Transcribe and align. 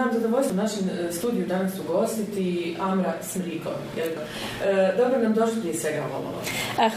imam 0.00 0.12
zadovoljstvo 0.12 0.54
u 0.54 0.62
našem 0.62 0.90
e, 1.08 1.12
studiju 1.12 1.46
danas 1.46 1.72
ugostiti 1.78 2.76
Amra 2.80 3.12
Smriko. 3.22 3.70
E, 3.96 4.92
dobro 4.96 5.18
nam 5.18 5.34
došli 5.34 5.60
prije 5.60 5.74
svega 5.74 6.02
ovo. 6.16 6.32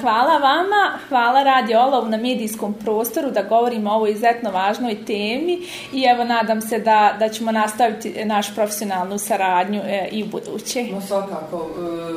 Hvala 0.02 0.38
vama, 0.38 1.00
hvala 1.10 1.44
Radio 1.44 1.80
Olov 1.80 2.10
na 2.10 2.18
medijskom 2.18 2.74
prostoru 2.74 3.32
da 3.32 3.44
govorimo 3.44 3.92
o 3.92 3.96
ovoj 3.96 4.12
izuzetno 4.12 4.52
važnoj 4.52 5.06
temi 5.06 5.60
i 5.94 6.04
evo 6.04 6.24
nadam 6.24 6.62
se 6.62 6.80
da, 6.80 7.16
da 7.20 7.30
ćemo 7.30 7.52
nastaviti 7.52 8.26
našu 8.26 8.56
profesionalnu 8.56 9.18
saradnju 9.18 9.82
e, 9.86 10.08
i 10.12 10.24
u 10.24 10.28
buduće. 10.28 10.84
No 10.84 11.02
svakako, 11.02 11.70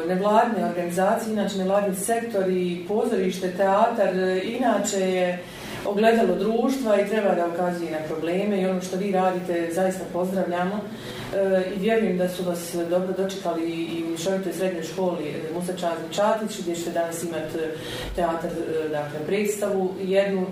e, 0.05 0.09
nevladne 0.09 0.65
organizacije, 0.69 1.33
inače 1.33 1.59
nevladni 1.59 1.97
sektor 1.97 2.51
i 2.51 2.85
pozorište, 2.89 3.53
teatar, 3.57 4.15
inače 4.45 5.01
je 5.01 5.45
ogledalo 5.89 6.35
društva 6.35 7.01
i 7.01 7.09
treba 7.09 7.35
da 7.35 7.49
ukazuje 7.55 7.91
na 7.91 7.99
probleme 8.09 8.61
i 8.61 8.67
ono 8.67 8.81
što 8.81 8.97
vi 8.97 9.13
radite 9.13 9.71
zaista 9.75 10.05
pozdravljamo 10.13 10.81
e, 11.35 11.63
i 11.77 11.79
vjerujem 11.79 12.19
da 12.19 12.29
su 12.29 12.43
vas 12.43 12.75
dobro 12.91 13.13
dočekali 13.17 13.71
i 13.71 14.05
u 14.05 14.11
Mišovitoj 14.11 14.53
srednjoj 14.53 14.83
školi 14.83 15.29
e, 15.29 15.55
Musa 15.55 15.73
Čazmi 15.73 16.15
Čatić 16.15 16.61
gdje 16.61 16.77
ćete 16.77 16.91
danas 16.91 17.23
imati 17.23 17.59
e, 17.59 17.75
teatar, 18.15 18.51
e, 18.51 18.89
dakle, 18.89 19.19
predstavu 19.27 19.95
jednu 20.03 20.47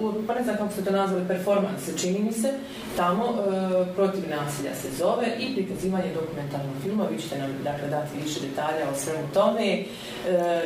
u, 0.00 0.12
pa 0.26 0.34
ne 0.34 0.42
znam 0.42 0.56
kako 0.56 0.72
ste 0.72 0.84
to 0.84 0.90
nazvali, 0.90 1.28
performanse, 1.28 1.98
čini 1.98 2.18
mi 2.18 2.32
se, 2.32 2.52
tamo 2.96 3.24
e, 3.24 3.94
protiv 3.94 4.22
nasilja 4.30 4.74
se 4.74 4.88
zove 4.98 5.26
i 5.38 5.54
prikazivanje 5.54 6.14
dokumentarnog 6.14 6.74
filma, 6.82 7.04
vi 7.12 7.22
ćete 7.22 7.38
nam 7.38 7.50
dakle, 7.64 7.88
dati 7.88 8.18
više 8.24 8.40
detalja 8.40 8.90
o 8.92 8.98
svemu 8.98 9.26
tome 9.34 9.66
e, 9.68 9.84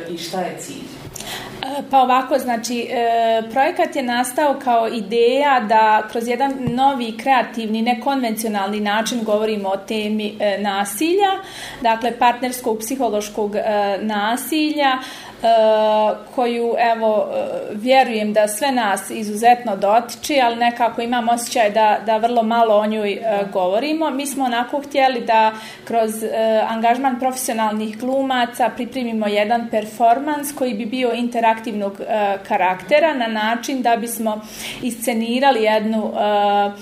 i 0.09 0.17
šta 0.17 0.41
je 0.41 0.57
cilj. 0.59 0.87
Pa 1.89 2.01
ovako, 2.01 2.37
znači, 2.37 2.87
e, 2.91 3.41
projekat 3.51 3.95
je 3.95 4.03
nastao 4.03 4.55
kao 4.63 4.87
ideja 4.87 5.59
da 5.59 6.07
kroz 6.11 6.27
jedan 6.27 6.53
novi, 6.59 7.17
kreativni, 7.17 7.81
nekonvencionalni 7.81 8.79
način 8.79 9.23
govorimo 9.23 9.69
o 9.69 9.77
temi 9.77 10.33
e, 10.39 10.57
nasilja, 10.61 11.31
dakle, 11.81 12.17
partnerskog, 12.19 12.79
psihološkog 12.79 13.55
e, 13.55 13.61
nasilja, 14.01 14.97
koju, 16.35 16.75
evo, 16.95 17.27
vjerujem 17.71 18.33
da 18.33 18.47
sve 18.47 18.71
nas 18.71 19.09
izuzetno 19.09 19.75
dotiči, 19.75 20.41
ali 20.43 20.55
nekako 20.55 21.01
imam 21.01 21.29
osjećaj 21.29 21.69
da, 21.69 21.99
da 22.05 22.17
vrlo 22.17 22.43
malo 22.43 22.75
o 22.75 22.85
njoj 22.85 23.13
e, 23.13 23.45
govorimo. 23.53 24.09
Mi 24.09 24.27
smo 24.27 24.45
onako 24.45 24.81
htjeli 24.81 25.21
da 25.21 25.51
kroz 25.85 26.23
e, 26.23 26.29
angažman 26.67 27.19
profesionalnih 27.19 27.97
glumaca 27.99 28.69
pripremimo 28.75 29.27
jedan 29.27 29.69
performans 29.69 30.55
koji 30.55 30.73
bi 30.73 30.85
bio 30.85 31.13
interaktivnog 31.13 31.91
uh, 31.91 32.07
karaktera 32.47 33.13
na 33.13 33.27
način 33.27 33.81
da 33.81 33.97
bismo 33.97 34.41
iscenirali 34.81 35.63
jednu 35.63 36.03
uh, 36.05 36.73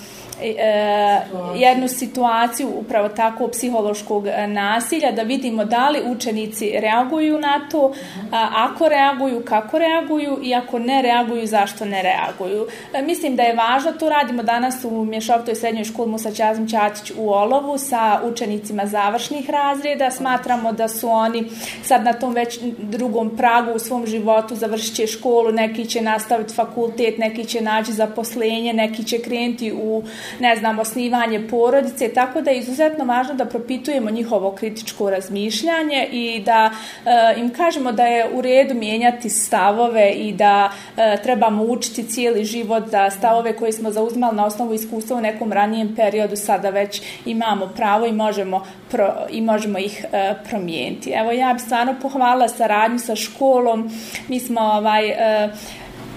E, 0.41 0.55
e, 0.57 1.21
jednu 1.55 1.87
situaciju 1.87 2.69
upravo 2.75 3.09
tako 3.09 3.47
psihološkog 3.47 4.27
e, 4.27 4.47
nasilja 4.47 5.11
da 5.11 5.21
vidimo 5.21 5.65
da 5.65 5.89
li 5.89 6.01
učenici 6.05 6.71
reaguju 6.79 7.39
na 7.39 7.67
to 7.71 7.93
a, 8.31 8.49
ako 8.53 8.89
reaguju, 8.89 9.43
kako 9.45 9.79
reaguju 9.79 10.39
i 10.43 10.55
ako 10.55 10.79
ne 10.79 11.01
reaguju, 11.01 11.47
zašto 11.47 11.85
ne 11.85 12.01
reaguju. 12.01 12.67
E, 12.93 13.01
mislim 13.01 13.35
da 13.35 13.43
je 13.43 13.55
važno, 13.55 13.91
to 13.91 14.09
radimo 14.09 14.43
danas 14.43 14.83
u 14.83 15.05
Mješovtoj 15.05 15.55
srednjoj 15.55 15.83
školi 15.83 16.11
Musa 16.11 16.31
Ćazim 16.31 16.67
Ćatić 16.67 17.11
u 17.17 17.29
Olovu 17.29 17.77
sa 17.77 18.21
učenicima 18.23 18.85
završnih 18.85 19.49
razreda. 19.49 20.11
Smatramo 20.11 20.71
da 20.71 20.87
su 20.87 21.09
oni 21.09 21.49
sad 21.83 22.03
na 22.03 22.13
tom 22.13 22.33
već 22.33 22.59
drugom 22.77 23.37
pragu 23.37 23.71
u 23.71 23.79
svom 23.79 24.05
životu 24.05 24.55
završit 24.55 24.95
će 24.95 25.07
školu, 25.07 25.51
neki 25.51 25.85
će 25.85 26.01
nastaviti 26.01 26.53
fakultet, 26.53 27.17
neki 27.17 27.45
će 27.45 27.61
naći 27.61 27.93
zaposlenje, 27.93 28.73
neki 28.73 29.03
će 29.03 29.19
krenuti 29.21 29.73
u 29.73 30.03
ne 30.39 30.55
znam, 30.55 30.79
osnivanje 30.79 31.47
porodice, 31.47 32.13
tako 32.13 32.41
da 32.41 32.51
je 32.51 32.59
izuzetno 32.59 33.05
važno 33.05 33.33
da 33.33 33.45
propitujemo 33.45 34.09
njihovo 34.09 34.51
kritičko 34.51 35.09
razmišljanje 35.09 36.07
i 36.11 36.41
da 36.45 36.71
e, 37.05 37.39
im 37.39 37.53
kažemo 37.53 37.91
da 37.91 38.03
je 38.03 38.29
u 38.33 38.41
redu 38.41 38.73
mijenjati 38.73 39.29
stavove 39.29 40.11
i 40.11 40.33
da 40.33 40.71
e, 40.97 41.17
trebamo 41.23 41.63
učiti 41.63 42.07
cijeli 42.07 42.45
život 42.45 42.89
da 42.91 43.09
stavove 43.11 43.53
koje 43.53 43.71
smo 43.71 43.91
zauzmali 43.91 44.35
na 44.35 44.45
osnovu 44.45 44.73
iskustva 44.73 45.17
u 45.17 45.21
nekom 45.21 45.53
ranijem 45.53 45.95
periodu 45.95 46.35
sada 46.35 46.69
već 46.69 47.01
imamo 47.25 47.67
pravo 47.75 48.05
i 48.05 48.11
možemo, 48.11 48.65
pro, 48.91 49.13
i 49.29 49.41
možemo 49.41 49.79
ih 49.79 50.05
e, 50.11 50.33
promijeniti. 50.49 51.11
Evo 51.11 51.31
ja 51.31 51.53
bih 51.53 51.63
stvarno 51.63 51.95
pohvala 52.01 52.47
saradnju 52.47 52.99
sa 52.99 53.15
školom. 53.15 53.91
Mi 54.27 54.39
smo 54.39 54.61
ovaj, 54.61 55.09
e, 55.09 55.49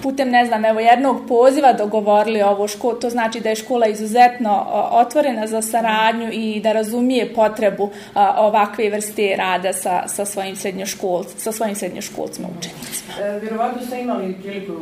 putem, 0.03 0.31
ne 0.31 0.47
znam, 0.47 0.65
evo 0.65 0.81
jednog 0.81 1.17
poziva 1.29 1.73
dogovorili 1.73 2.43
ovo 2.43 2.69
školu, 2.69 2.95
to 2.95 3.11
znači 3.11 3.41
da 3.41 3.49
je 3.49 3.57
škola 3.57 3.87
izuzetno 3.87 4.67
otvorena 4.91 5.47
za 5.47 5.63
saradnju 5.63 6.31
i 6.33 6.61
da 6.61 6.73
razumije 6.73 7.35
potrebu 7.35 7.91
ovakve 8.37 8.91
vrste 8.91 9.35
rada 9.39 9.73
sa, 9.73 10.09
sa 10.09 10.25
svojim 10.25 10.57
srednjoškolcima, 10.57 11.41
sa 11.41 11.53
svojim 11.53 11.75
srednjoškolcima 11.75 12.49
učenicima. 12.59 13.12
E, 13.21 13.41
vjerovatno 13.41 13.87
ste 13.87 14.01
imali 14.01 14.35
priliku 14.43 14.73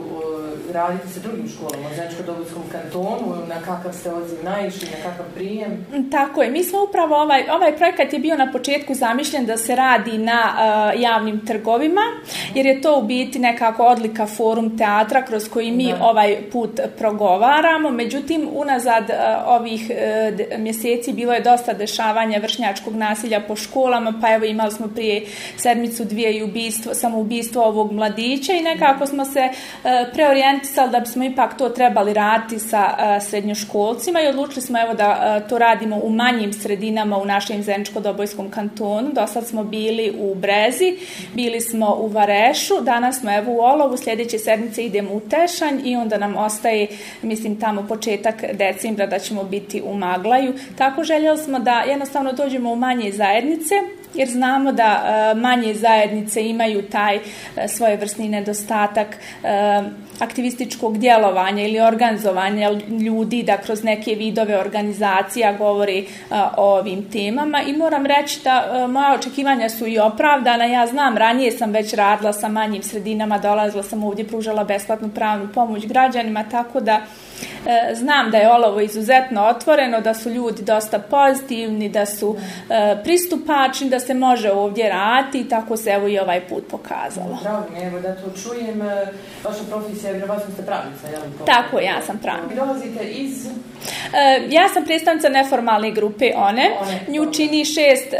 raditi 0.73 1.09
sa 1.09 1.21
drugim 1.21 1.49
školama 1.49 1.89
u 1.89 1.95
Zemčko-Dobojskom 1.95 2.63
kantonu, 2.73 3.47
na 3.49 3.55
kakav 3.55 3.93
ste 3.93 4.11
odziv 4.11 4.39
naišli, 4.45 4.89
na 4.89 5.11
kakav 5.11 5.27
prijem? 5.35 5.87
Mm, 5.93 6.11
tako 6.11 6.43
je, 6.43 6.51
mi 6.51 6.65
smo 6.65 6.85
upravo, 6.89 7.17
ovaj, 7.17 7.45
ovaj 7.51 7.77
projekat 7.77 8.13
je 8.13 8.19
bio 8.19 8.37
na 8.37 8.53
početku 8.53 8.95
zamišljen 8.95 9.47
da 9.47 9.57
se 9.57 9.75
radi 9.75 10.19
na 10.19 10.41
uh, 10.53 11.01
javnim 11.01 11.47
trgovima, 11.47 12.01
jer 12.55 12.67
je 12.67 12.81
to 12.81 12.99
u 12.99 13.03
biti 13.03 13.39
nekako 13.39 13.85
odlika 13.85 14.27
forum 14.27 14.79
teatra 14.79 15.10
teatra 15.11 15.27
kroz 15.27 15.49
koji 15.49 15.73
mi 15.73 15.93
da. 15.93 16.05
ovaj 16.05 16.37
put 16.53 16.81
progovaramo. 16.99 17.91
Međutim, 17.91 18.49
unazad 18.53 19.05
uh, 19.05 19.17
ovih 19.47 19.91
uh, 19.91 20.59
mjeseci 20.59 21.13
bilo 21.13 21.33
je 21.33 21.41
dosta 21.41 21.73
dešavanja 21.73 22.39
vršnjačkog 22.39 22.95
nasilja 22.95 23.41
po 23.49 23.57
školama, 23.57 24.15
pa 24.21 24.35
evo 24.35 24.45
imali 24.45 24.71
smo 24.71 24.89
prije 24.89 25.27
sedmicu 25.57 26.05
dvije 26.05 26.33
i 26.33 26.43
ubistvo, 26.43 26.95
samo 26.95 27.19
ubistvo 27.19 27.65
ovog 27.65 27.93
mladića 27.93 28.53
i 28.53 28.63
nekako 28.63 29.07
smo 29.07 29.25
se 29.25 29.49
uh, 29.51 29.91
preorijentisali 30.13 30.91
da 30.91 31.01
bismo 31.01 31.25
ipak 31.25 31.59
to 31.59 31.69
trebali 31.69 32.15
raditi 32.15 32.59
sa 32.59 32.85
srednjoškolcima 33.21 34.21
i 34.21 34.29
odlučili 34.29 34.63
smo 34.63 34.81
evo 34.81 34.95
da 34.95 35.41
to 35.49 35.59
radimo 35.59 36.01
u 36.03 36.11
manjim 36.11 36.53
sredinama 36.53 37.19
u 37.19 37.25
našem 37.25 37.63
Zeničko-Dobojskom 37.63 38.51
kantonu. 38.51 39.11
Dosad 39.13 39.47
smo 39.47 39.65
bili 39.65 40.15
u 40.19 40.35
Brezi, 40.35 40.97
bili 41.35 41.61
smo 41.61 41.97
u 42.01 42.07
Varešu, 42.07 42.75
danas 42.83 43.21
smo 43.21 43.35
evo 43.35 43.53
u 43.53 43.61
Olovu, 43.61 43.97
sljedeće 43.97 44.39
sedmice 44.39 44.85
ide 44.85 45.00
idemo 45.01 45.15
u 45.15 45.21
Tešanj 45.21 45.81
i 45.85 45.97
onda 45.97 46.19
nam 46.19 46.37
ostaje, 46.37 46.89
mislim, 47.23 47.61
tamo 47.61 47.87
početak 47.89 48.45
decembra 48.53 49.07
da 49.07 49.19
ćemo 49.19 49.45
biti 49.45 49.83
u 49.85 49.95
Maglaju. 49.95 50.55
Tako 50.79 51.05
željeli 51.05 51.39
smo 51.39 51.59
da 51.59 51.81
jednostavno 51.81 52.33
dođemo 52.33 52.73
u 52.73 52.77
manje 52.77 53.13
zajednice, 53.13 53.75
jer 54.15 54.29
znamo 54.29 54.73
da 54.73 55.03
e, 55.05 55.35
manje 55.35 55.75
zajednice 55.75 56.49
imaju 56.49 56.83
taj 56.83 57.17
e, 57.17 57.21
svojevrsni 57.69 58.29
nedostatak 58.29 59.17
e, 59.45 59.83
aktivističkog 60.21 60.99
djelovanja 60.99 61.63
ili 61.63 61.81
organizovanja 61.81 62.71
ljudi 63.01 63.43
da 63.43 63.57
kroz 63.57 63.85
neke 63.85 64.15
vidove 64.15 64.61
organizacija 64.61 65.53
govori 65.53 65.99
e, 65.99 66.05
o 66.57 66.79
ovim 66.79 67.11
temama 67.13 67.63
i 67.63 67.73
moram 67.73 68.07
reći 68.07 68.41
da 68.45 68.65
e, 68.73 68.87
moja 68.87 69.15
očekivanja 69.15 69.69
su 69.69 69.87
i 69.87 69.99
opravdana. 69.99 70.65
Ja 70.65 70.87
znam, 70.87 71.17
ranije 71.17 71.53
sam 71.53 71.71
već 71.71 71.95
radila 71.95 72.33
sa 72.33 72.49
manjim 72.49 72.83
sredinama, 72.83 73.39
dolazila 73.39 73.83
sam 73.83 74.05
ovdje, 74.05 74.29
pružala 74.29 74.65
besplatnu 74.65 75.09
pravnu 75.09 75.49
pomoć 75.55 75.87
građanima, 75.87 76.45
tako 76.51 76.81
da 76.81 77.01
E, 77.67 77.95
znam 77.95 78.31
da 78.31 78.37
je 78.37 78.53
olovo 78.53 78.81
izuzetno 78.81 79.43
otvoreno, 79.43 80.01
da 80.01 80.15
su 80.15 80.31
ljudi 80.31 80.63
dosta 80.63 80.99
pozitivni, 80.99 81.89
da 81.89 82.07
su 82.07 82.37
e, 82.71 82.97
pristupačni, 83.05 83.91
da 83.91 84.01
se 84.01 84.15
može 84.15 84.51
ovdje 84.51 84.89
raditi 84.89 85.41
i 85.41 85.49
tako 85.49 85.77
se 85.77 85.91
evo 85.91 86.09
i 86.09 86.19
ovaj 86.19 86.41
put 86.41 86.65
pokazalo. 86.71 87.39
Drago 87.43 87.65
mi, 87.73 87.87
evo 87.87 88.01
da 88.01 88.15
to 88.17 88.31
čujem. 88.43 88.83
E, 88.83 89.07
vaša 89.45 89.65
profesija 89.71 90.11
je 90.11 90.17
vjerovatno 90.17 90.55
ste 90.55 90.63
pravnica, 90.63 91.07
je 91.07 91.17
li? 91.17 91.47
Tako, 91.47 91.81
ja 91.81 92.03
sam 92.07 92.19
pravnica. 92.19 92.49
Vi 92.49 92.61
dolazite 92.61 93.05
iz... 93.05 93.47
Ja 94.49 94.69
sam 94.69 94.85
predstavnica 94.85 95.29
neformalne 95.29 95.91
grupe 95.91 96.33
ONE. 96.37 96.71
One 96.81 97.01
Nju 97.09 97.33
čini 97.33 97.65
šest 97.65 98.15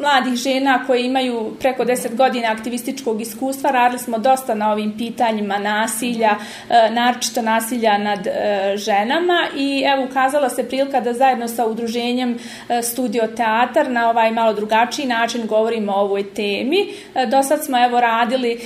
mladih 0.00 0.34
žena 0.34 0.84
koje 0.86 1.06
imaju 1.06 1.56
preko 1.60 1.84
deset 1.84 2.16
godina 2.16 2.52
aktivističkog 2.52 3.20
iskustva. 3.20 3.70
Radili 3.70 3.98
smo 3.98 4.18
dosta 4.18 4.54
na 4.54 4.72
ovim 4.72 4.98
pitanjima 4.98 5.58
nasilja, 5.58 6.30
uh, 6.36 6.94
naročito 6.94 7.42
nasilja 7.42 7.98
nad 7.98 8.26
e, 8.26 8.76
ženama 8.76 9.46
i 9.56 9.84
evo 9.86 10.04
ukazala 10.04 10.50
se 10.50 10.68
prilika 10.68 11.00
da 11.00 11.12
zajedno 11.12 11.48
sa 11.48 11.66
udruženjem 11.66 12.38
e, 12.68 12.82
Studio 12.82 13.26
Teatar 13.26 13.90
na 13.90 14.10
ovaj 14.10 14.30
malo 14.30 14.52
drugačiji 14.52 15.06
način 15.06 15.46
govorimo 15.46 15.92
o 15.92 16.00
ovoj 16.00 16.34
temi. 16.34 16.86
Uh, 17.14 17.30
do 17.30 17.42
sad 17.42 17.64
smo 17.64 17.84
evo 17.84 18.00
radili 18.00 18.60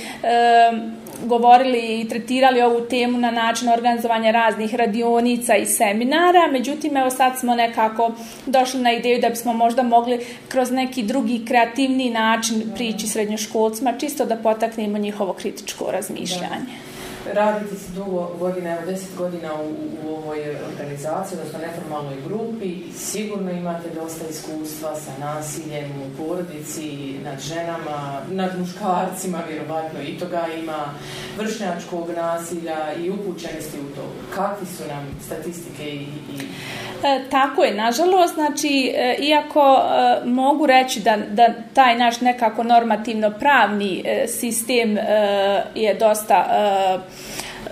govorili 1.25 2.01
i 2.01 2.07
tretirali 2.09 2.61
ovu 2.61 2.81
temu 2.81 3.17
na 3.17 3.31
način 3.31 3.69
organizovanja 3.69 4.31
raznih 4.31 4.75
radionica 4.75 5.55
i 5.55 5.65
seminara, 5.65 6.47
međutim, 6.51 6.97
evo 6.97 7.09
sad 7.09 7.39
smo 7.39 7.55
nekako 7.55 8.11
došli 8.45 8.81
na 8.81 8.91
ideju 8.91 9.21
da 9.21 9.29
bismo 9.29 9.53
možda 9.53 9.83
mogli 9.83 10.25
kroz 10.47 10.71
neki 10.71 11.03
drugi 11.03 11.45
kreativni 11.45 12.09
način 12.09 12.63
prići 12.75 13.07
srednjoškolcima, 13.07 13.93
čisto 13.99 14.25
da 14.25 14.35
potaknemo 14.35 14.97
njihovo 14.97 15.33
kritičko 15.33 15.91
razmišljanje. 15.91 16.90
Radite 17.33 17.75
se 17.75 17.91
dugo 17.95 18.35
godina, 18.39 18.71
evo 18.71 18.81
deset 18.85 19.17
godina 19.17 19.49
u, 19.53 20.07
u 20.07 20.15
ovoj 20.15 20.39
organizaciji, 20.71 21.37
odnosno 21.37 21.59
neformalnoj 21.59 22.15
grupi 22.27 22.93
sigurno 22.97 23.51
imate 23.51 23.89
dosta 23.95 24.25
iskustva 24.29 24.95
sa 24.95 25.11
nasiljem 25.19 25.91
u 25.91 26.17
porodici, 26.17 27.15
nad 27.23 27.39
ženama, 27.39 28.21
nad 28.31 28.59
muškarcima, 28.59 29.39
vjerovatno 29.49 30.01
i 30.01 30.17
toga 30.17 30.47
ima, 30.61 30.85
vršnjačkog 31.37 32.09
nasilja 32.15 32.93
i 32.93 33.09
upućenosti 33.09 33.79
u 33.79 33.95
to. 33.95 34.35
Kakvi 34.35 34.65
su 34.65 34.83
nam 34.87 35.07
statistike 35.25 35.83
i, 35.83 36.03
i 36.03 36.47
E, 37.03 37.21
tako 37.29 37.63
je, 37.63 37.73
nažalost, 37.73 38.33
znači, 38.33 38.93
e, 38.95 39.15
iako 39.19 39.81
e, 39.81 40.25
mogu 40.25 40.65
reći 40.65 40.99
da, 40.99 41.17
da 41.17 41.53
taj 41.73 41.97
naš 41.97 42.21
nekako 42.21 42.63
normativno 42.63 43.31
pravni 43.39 44.03
e, 44.05 44.27
sistem 44.27 44.97
e, 44.97 45.01
je 45.75 45.93
dosta 45.93 46.35
e, 46.35 47.10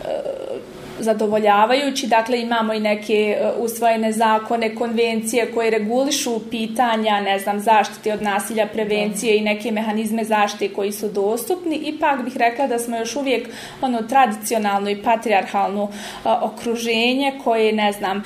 E, 0.06 0.80
zadovoljavajući. 1.02 2.08
Dakle, 2.08 2.42
imamo 2.42 2.74
i 2.74 2.80
neke 2.80 3.14
e, 3.14 3.52
usvojene 3.58 4.12
zakone, 4.12 4.76
konvencije 4.76 5.52
koje 5.52 5.70
regulišu 5.70 6.50
pitanja, 6.50 7.22
ne 7.22 7.40
znam, 7.40 7.60
zaštite 7.60 8.14
od 8.14 8.22
nasilja, 8.22 8.68
prevencije 8.68 9.38
i 9.38 9.42
neke 9.42 9.72
mehanizme 9.72 10.24
zaštite 10.24 10.74
koji 10.74 10.92
su 10.92 11.10
dostupni. 11.10 11.76
Ipak 11.76 12.24
bih 12.24 12.38
rekla 12.38 12.68
da 12.68 12.80
smo 12.80 12.98
još 12.98 13.16
uvijek 13.16 13.50
ono 13.82 14.02
tradicionalno 14.02 14.90
i 14.90 15.04
patrijarhalno 15.04 15.84
e, 15.84 16.30
okruženje 16.42 17.34
koje, 17.44 17.74
ne 17.74 17.92
znam, 17.92 18.24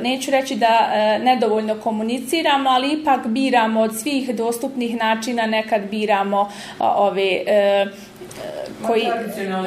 neću 0.00 0.30
reći 0.30 0.56
da 0.56 0.90
nedovoljno 1.18 1.74
komuniciramo, 1.74 2.70
ali 2.70 2.92
ipak 2.92 3.26
biramo 3.26 3.80
od 3.80 3.98
svih 4.00 4.36
dostupnih 4.36 4.96
načina, 4.96 5.46
nekad 5.46 5.82
biramo 5.90 6.50
ove 6.78 7.44
koji 8.86 9.06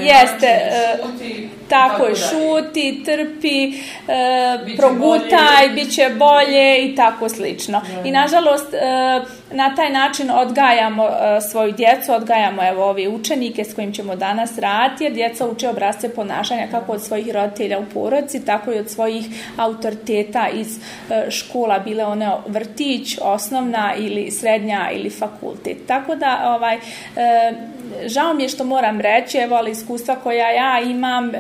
jeste 0.02 0.48
e, 0.48 0.98
šuti, 1.04 1.50
tako 1.70 2.06
je 2.06 2.16
šuti, 2.16 3.04
trpi, 3.06 3.68
e, 3.68 4.76
progutaj, 4.78 5.70
bit 5.76 5.94
će 5.94 6.10
bolje 6.16 6.86
i 6.86 6.96
tako 6.96 7.30
slično. 7.30 7.82
I 8.06 8.12
nažalost 8.12 8.74
e, 8.74 8.78
na 9.52 9.76
taj 9.76 9.92
način 9.92 10.32
odgajamo 10.32 11.08
e, 11.08 11.42
svoju 11.42 11.72
djecu, 11.72 12.14
odgajamo 12.14 12.68
evo 12.68 12.84
ove 12.84 13.08
učenike 13.08 13.64
s 13.64 13.76
kojim 13.76 13.94
ćemo 13.94 14.16
danas 14.16 14.58
raditi, 14.58 15.04
jer 15.04 15.14
djeca 15.14 15.48
uče 15.48 15.70
obrazce 15.70 16.10
ponašanja 16.10 16.68
kako 16.72 16.92
od 16.92 17.04
svojih 17.04 17.32
roditelja 17.32 17.80
u 17.80 17.86
porodci, 17.94 18.46
tako 18.46 18.74
i 18.74 18.80
od 18.80 18.90
svojih 18.90 19.26
autoriteta 19.58 20.48
iz 20.50 20.78
e, 20.78 21.32
škola, 21.32 21.80
bile 21.80 22.06
one 22.06 22.32
vrtić, 22.48 23.18
osnovna 23.22 23.94
ili 23.98 24.32
srednja 24.32 24.90
ili 24.94 25.10
fakultet. 25.10 25.78
Tako 25.88 26.16
da 26.16 26.56
ovaj 26.56 26.76
e, 26.76 26.80
žao 28.06 28.34
mi 28.34 28.44
je 28.44 28.50
što 28.50 28.64
moram 28.64 29.02
reći, 29.02 29.38
evo, 29.38 29.56
ali 29.56 29.72
iskustva 29.72 30.16
koja 30.16 30.52
ja 30.52 30.80
imam, 30.82 31.36
e, 31.36 31.40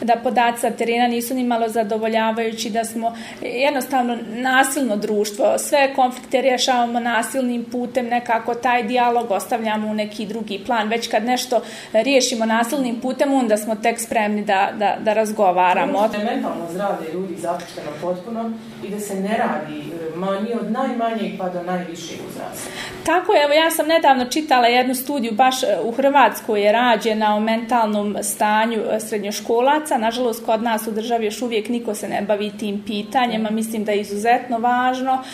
da 0.00 0.16
podaci 0.16 0.60
sa 0.60 0.70
terena 0.70 1.08
nisu 1.08 1.34
ni 1.34 1.44
malo 1.44 1.68
zadovoljavajući, 1.68 2.70
da 2.70 2.84
smo 2.84 3.16
jednostavno 3.42 4.18
nasilno 4.26 4.96
društvo, 4.96 5.58
sve 5.58 5.94
konflikte 5.94 6.40
rješavamo 6.40 7.00
nasilnim 7.06 7.64
putem, 7.64 8.06
nekako 8.06 8.54
taj 8.54 8.82
dijalog 8.82 9.30
ostavljamo 9.30 9.90
u 9.90 9.94
neki 9.94 10.26
drugi 10.26 10.60
plan. 10.66 10.88
Već 10.88 11.08
kad 11.10 11.24
nešto 11.24 11.60
riješimo 11.92 12.46
nasilnim 12.46 13.00
putem, 13.00 13.32
onda 13.32 13.56
smo 13.56 13.74
tek 13.76 14.00
spremni 14.00 14.44
da, 14.44 14.70
da, 14.78 14.96
da 15.00 15.12
razgovaramo. 15.12 15.98
Ono 15.98 16.24
mentalno 16.24 16.66
zdravlje 16.70 17.12
ljudi 17.14 17.34
zapušteno 17.36 17.90
potpuno 18.00 18.50
i 18.86 18.90
da 18.90 19.00
se 19.00 19.14
ne 19.14 19.36
radi 19.38 19.78
e, 19.78 20.16
ma, 20.16 20.40
ni 20.40 20.52
od 20.60 20.70
najmanjeg 20.70 21.38
pa 21.38 21.48
do 21.48 21.62
najvišeg 21.62 22.18
uzrasta. 22.28 22.70
Tako 23.06 23.32
je, 23.32 23.44
evo 23.44 23.52
ja 23.52 23.70
sam 23.70 23.86
nedavno 23.86 24.24
čitala 24.24 24.66
jednu 24.66 24.94
studiju 24.94 25.32
baš 25.32 25.62
e, 25.62 25.66
u 25.82 25.92
Hrvatskoj 25.92 26.62
je 26.62 26.72
rađena 26.72 27.36
o 27.36 27.40
mentalnom 27.40 28.16
stanju 28.22 28.78
e, 28.90 29.00
srednjoškolaca. 29.00 29.98
Nažalost, 29.98 30.46
kod 30.46 30.62
nas 30.62 30.86
u 30.86 30.90
državi 30.90 31.24
još 31.24 31.42
uvijek 31.42 31.68
niko 31.68 31.94
se 31.94 32.08
ne 32.08 32.22
bavi 32.22 32.52
tim 32.58 32.82
pitanjima. 32.86 33.50
Mislim 33.50 33.84
da 33.84 33.92
je 33.92 34.00
izuzetno 34.00 34.58
važno 34.58 35.24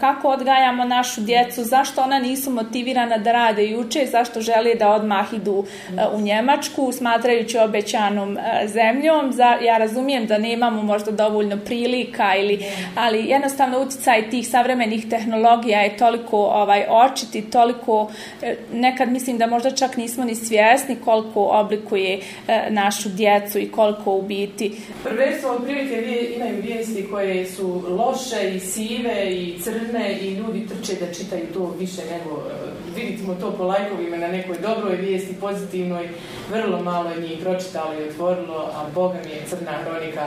kako 0.00 0.28
odgajamo 0.28 0.84
našu 0.84 1.17
djecu, 1.20 1.64
zašto 1.64 2.02
ona 2.02 2.18
nisu 2.18 2.50
motivirana 2.50 3.18
da 3.18 3.32
rade 3.32 3.66
i 3.66 3.76
uče, 3.76 4.06
zašto 4.06 4.40
žele 4.40 4.74
da 4.74 4.88
odmah 4.88 5.32
idu 5.32 5.64
e, 5.64 5.92
u 6.12 6.20
Njemačku, 6.20 6.92
smatrajući 6.92 7.58
obećanom 7.58 8.38
e, 8.38 8.68
zemljom. 8.68 9.32
Ja 9.64 9.78
razumijem 9.78 10.26
da 10.26 10.38
nemamo 10.38 10.82
možda 10.82 11.10
dovoljno 11.10 11.58
prilika, 11.64 12.36
ili, 12.36 12.64
ali 12.94 13.24
jednostavno 13.24 13.82
utjecaj 13.82 14.30
tih 14.30 14.48
savremenih 14.48 15.08
tehnologija 15.10 15.80
je 15.80 15.96
toliko 15.96 16.36
ovaj, 16.36 16.84
očiti, 16.88 17.50
toliko 17.50 18.10
e, 18.42 18.56
nekad 18.72 19.08
mislim 19.08 19.38
da 19.38 19.46
možda 19.46 19.70
čak 19.70 19.96
nismo 19.96 20.24
ni 20.24 20.34
svjesni 20.34 20.96
koliko 21.04 21.44
oblikuje 21.52 22.20
našu 22.68 23.08
djecu 23.08 23.58
i 23.58 23.70
koliko 23.70 24.14
u 24.14 24.22
biti. 24.22 24.72
Prvenstvo 25.04 25.50
od 25.50 25.64
prilike 25.64 25.98
imaju 26.36 26.62
vijesti 26.62 27.06
koje 27.10 27.46
su 27.46 27.82
loše 27.88 28.56
i 28.56 28.60
sive 28.60 29.34
i 29.34 29.58
crne 29.62 30.18
i 30.22 30.34
ljudi 30.34 30.66
trče 30.68 30.92
da 31.00 31.07
čitaju 31.14 31.46
to 31.54 31.74
više 31.78 32.02
nego 32.10 32.36
e, 32.36 33.00
vidimo 33.00 33.34
to 33.34 33.52
po 33.52 33.64
lajkovima 33.64 34.16
na 34.16 34.28
nekoj 34.28 34.56
dobroj 34.58 34.96
vijesti, 34.96 35.34
pozitivnoj, 35.40 36.08
vrlo 36.50 36.82
malo 36.82 37.10
je 37.10 37.20
njih 37.20 37.38
pročitalo 37.42 37.94
i 37.94 38.08
otvorilo, 38.08 38.70
a 38.74 38.84
Boga 38.94 39.18
mi 39.24 39.30
je 39.30 39.42
crna 39.48 39.72
hronika 39.84 40.26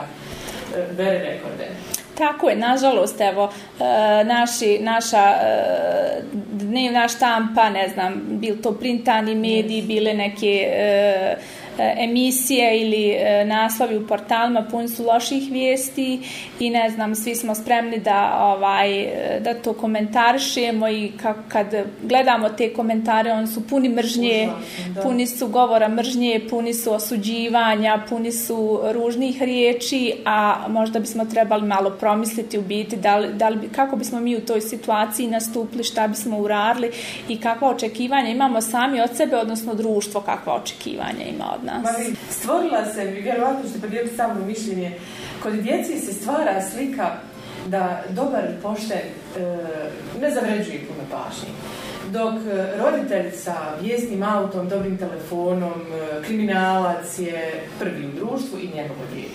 e, 0.76 0.92
bere 0.96 1.18
rekorde. 1.18 1.68
Tako 2.18 2.48
je, 2.48 2.56
nažalost, 2.56 3.20
evo, 3.20 3.52
e, 3.80 4.24
naši, 4.24 4.78
naša 4.80 5.34
dnevna 6.52 7.08
štampa, 7.08 7.70
ne 7.70 7.88
znam, 7.88 8.22
bil 8.26 8.56
to 8.62 8.72
printani 8.72 9.34
mediji, 9.34 9.82
bile 9.82 10.14
neke 10.14 10.68
emisije 11.78 12.80
ili 12.80 13.10
e, 13.10 13.44
naslovi 13.44 13.96
u 13.96 14.06
portalima 14.06 14.66
puni 14.70 14.88
su 14.88 15.04
loših 15.04 15.52
vijesti 15.52 16.20
i 16.60 16.70
ne 16.70 16.90
znam, 16.90 17.14
svi 17.14 17.34
smo 17.34 17.54
spremni 17.54 17.98
da 17.98 18.38
ovaj 18.40 19.08
da 19.40 19.54
to 19.54 19.72
komentarišemo 19.72 20.88
i 20.88 21.12
kad 21.48 21.74
gledamo 22.02 22.48
te 22.48 22.72
komentare, 22.72 23.32
oni 23.32 23.46
su 23.46 23.68
puni 23.68 23.88
mržnje, 23.88 24.48
puni 25.02 25.26
su 25.26 25.48
govora 25.48 25.88
mržnje, 25.88 26.40
puni 26.50 26.74
su 26.74 26.92
osuđivanja, 26.92 28.02
puni 28.08 28.32
su 28.32 28.80
ružnih 28.92 29.42
riječi, 29.42 30.14
a 30.24 30.66
možda 30.68 31.00
bismo 31.00 31.24
trebali 31.24 31.66
malo 31.66 31.90
promisliti 31.90 32.58
u 32.58 32.62
biti 32.62 32.96
da 32.96 33.16
li, 33.16 33.28
da 33.34 33.48
li, 33.48 33.68
kako 33.68 33.96
bismo 33.96 34.20
mi 34.20 34.36
u 34.36 34.40
toj 34.40 34.60
situaciji 34.60 35.26
nastupili, 35.26 35.84
šta 35.84 36.08
bismo 36.08 36.38
uradili 36.38 36.90
i 37.28 37.40
kakva 37.40 37.68
očekivanja 37.68 38.28
imamo 38.28 38.60
sami 38.60 39.00
od 39.00 39.16
sebe, 39.16 39.36
odnosno 39.36 39.74
društvo 39.74 40.20
kakva 40.20 40.54
očekivanja 40.54 41.24
ima 41.34 41.44
od 41.54 41.61
nas. 41.62 41.82
Mari, 41.82 42.14
stvorila 42.30 42.84
se, 42.84 43.04
vjerovatno 43.04 43.70
što 43.70 43.80
podijeliti 43.80 44.16
samo 44.16 44.46
mišljenje, 44.46 44.98
kod 45.42 45.52
djeci 45.52 45.98
se 45.98 46.12
stvara 46.12 46.62
slika 46.70 47.10
da 47.66 48.02
dobar 48.10 48.42
pošten 48.62 48.98
e, 48.98 49.10
ne 50.20 50.30
zavređuje 50.30 50.86
puno 50.88 51.08
pažnje. 51.10 51.48
Dok 52.10 52.34
e, 52.34 52.76
roditelj 52.78 53.30
sa 53.30 53.54
vjesnim 53.80 54.22
autom, 54.22 54.68
dobrim 54.68 54.98
telefonom, 54.98 55.80
e, 55.80 56.22
kriminalac 56.22 57.18
je 57.18 57.64
prvi 57.78 58.06
u 58.06 58.12
društvu 58.12 58.58
i 58.58 58.76
njegovo 58.76 59.00
djete. 59.14 59.34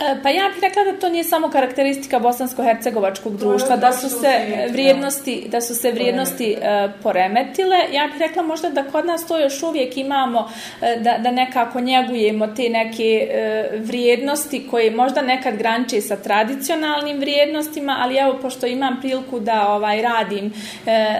E, 0.00 0.22
pa 0.22 0.28
ja 0.28 0.48
bih 0.48 0.62
rekla 0.62 0.84
da 0.84 0.98
to 0.98 1.08
nije 1.08 1.24
samo 1.24 1.50
karakteristika 1.50 2.20
bosansko-hercegovačkog 2.20 3.36
društva, 3.36 3.76
da 3.76 3.92
su 3.92 4.08
se 4.08 4.40
vrijednosti, 4.70 5.46
da 5.48 5.60
su 5.60 5.74
se 5.74 5.92
vrijednosti 5.92 6.56
uh, 6.56 6.90
poremetile. 7.02 7.76
Ja 7.92 8.06
bih 8.06 8.18
rekla 8.18 8.42
možda 8.42 8.68
da 8.68 8.84
kod 8.84 9.06
nas 9.06 9.26
to 9.26 9.38
još 9.38 9.62
uvijek 9.62 9.96
imamo 9.96 10.40
uh, 10.40 11.02
da, 11.02 11.18
da 11.18 11.30
nekako 11.30 11.80
njegujemo 11.80 12.46
te 12.46 12.68
neke 12.68 13.28
uh, 13.28 13.80
vrijednosti 13.86 14.66
koje 14.70 14.90
možda 14.90 15.22
nekad 15.22 15.56
graniče 15.56 16.00
sa 16.00 16.16
tradicionalnim 16.16 17.18
vrijednostima, 17.18 17.96
ali 18.00 18.16
evo 18.16 18.38
pošto 18.42 18.66
imam 18.66 19.00
priliku 19.00 19.40
da 19.40 19.68
ovaj 19.68 20.02
radim 20.02 20.52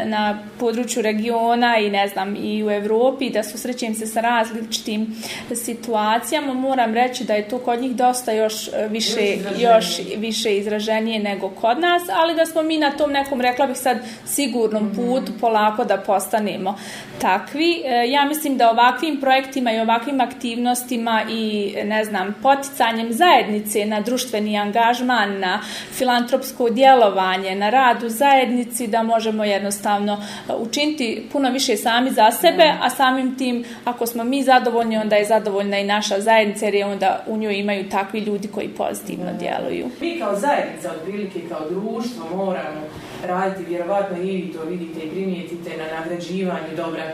na 0.04 0.38
području 0.60 1.02
regiona 1.02 1.78
i 1.78 1.90
ne 1.90 2.08
znam 2.08 2.36
i 2.36 2.64
u 2.64 2.70
Evropi, 2.70 3.30
da 3.30 3.42
susrećem 3.42 3.94
se 3.94 4.06
sa 4.06 4.20
različitim 4.20 5.16
situacijama, 5.54 6.54
moram 6.54 6.94
reći 6.94 7.24
da 7.24 7.34
je 7.34 7.48
to 7.48 7.58
kod 7.58 7.80
njih 7.80 7.92
dosta 7.92 8.32
još 8.32 8.63
više, 8.88 9.36
još 9.58 9.86
više 10.16 10.56
izraženije 10.56 11.18
nego 11.18 11.48
kod 11.48 11.80
nas, 11.80 12.02
ali 12.12 12.34
da 12.34 12.46
smo 12.46 12.62
mi 12.62 12.78
na 12.78 12.90
tom 12.90 13.12
nekom, 13.12 13.40
rekla 13.40 13.66
bih 13.66 13.76
sad, 13.76 13.98
sigurnom 14.26 14.84
mhm. 14.84 14.96
putu 14.96 15.32
polako 15.40 15.84
da 15.84 15.96
postanemo 15.96 16.78
takvi. 17.20 17.82
E, 17.84 18.10
ja 18.10 18.24
mislim 18.24 18.56
da 18.56 18.70
ovakvim 18.70 19.20
projektima 19.20 19.72
i 19.72 19.80
ovakvim 19.80 20.20
aktivnostima 20.20 21.22
i, 21.30 21.74
ne 21.84 22.04
znam, 22.04 22.34
poticanjem 22.42 23.12
zajednice 23.12 23.86
na 23.86 24.00
društveni 24.00 24.58
angažman, 24.58 25.38
na 25.38 25.60
filantropsko 25.92 26.70
djelovanje, 26.70 27.54
na 27.54 27.70
rad 27.70 28.02
u 28.02 28.08
zajednici, 28.08 28.86
da 28.86 29.02
možemo 29.02 29.44
jednostavno 29.44 30.12
e, 30.48 30.52
učiniti 30.52 31.26
puno 31.32 31.50
više 31.50 31.76
sami 31.76 32.10
za 32.10 32.30
sebe, 32.30 32.72
a 32.80 32.90
samim 32.90 33.38
tim, 33.38 33.64
ako 33.84 34.06
smo 34.06 34.24
mi 34.24 34.42
zadovoljni, 34.42 34.96
onda 34.96 35.16
je 35.16 35.24
zadovoljna 35.24 35.78
i 35.78 35.84
naša 35.84 36.20
zajednica, 36.20 36.64
jer 36.64 36.74
je 36.74 36.86
onda 36.86 37.24
u 37.26 37.36
njoj 37.36 37.54
imaju 37.54 37.88
takvi 37.88 38.20
ljudi 38.20 38.48
koji 38.54 38.68
pozitivno 38.68 39.32
djeluju. 39.38 39.86
Mi 40.00 40.18
kao 40.18 40.36
zajednica, 40.36 40.92
otprilike 40.92 41.40
kao 41.48 41.70
društvo 41.70 42.36
moramo 42.36 42.80
raditi, 43.26 43.70
vjerovatno 43.70 44.16
i 44.16 44.20
vi 44.20 44.52
to 44.52 44.64
vidite 44.64 45.06
i 45.06 45.10
primijetite 45.10 45.70
na 45.76 46.00
nagrađivanju 46.00 46.76
dobra 46.76 47.04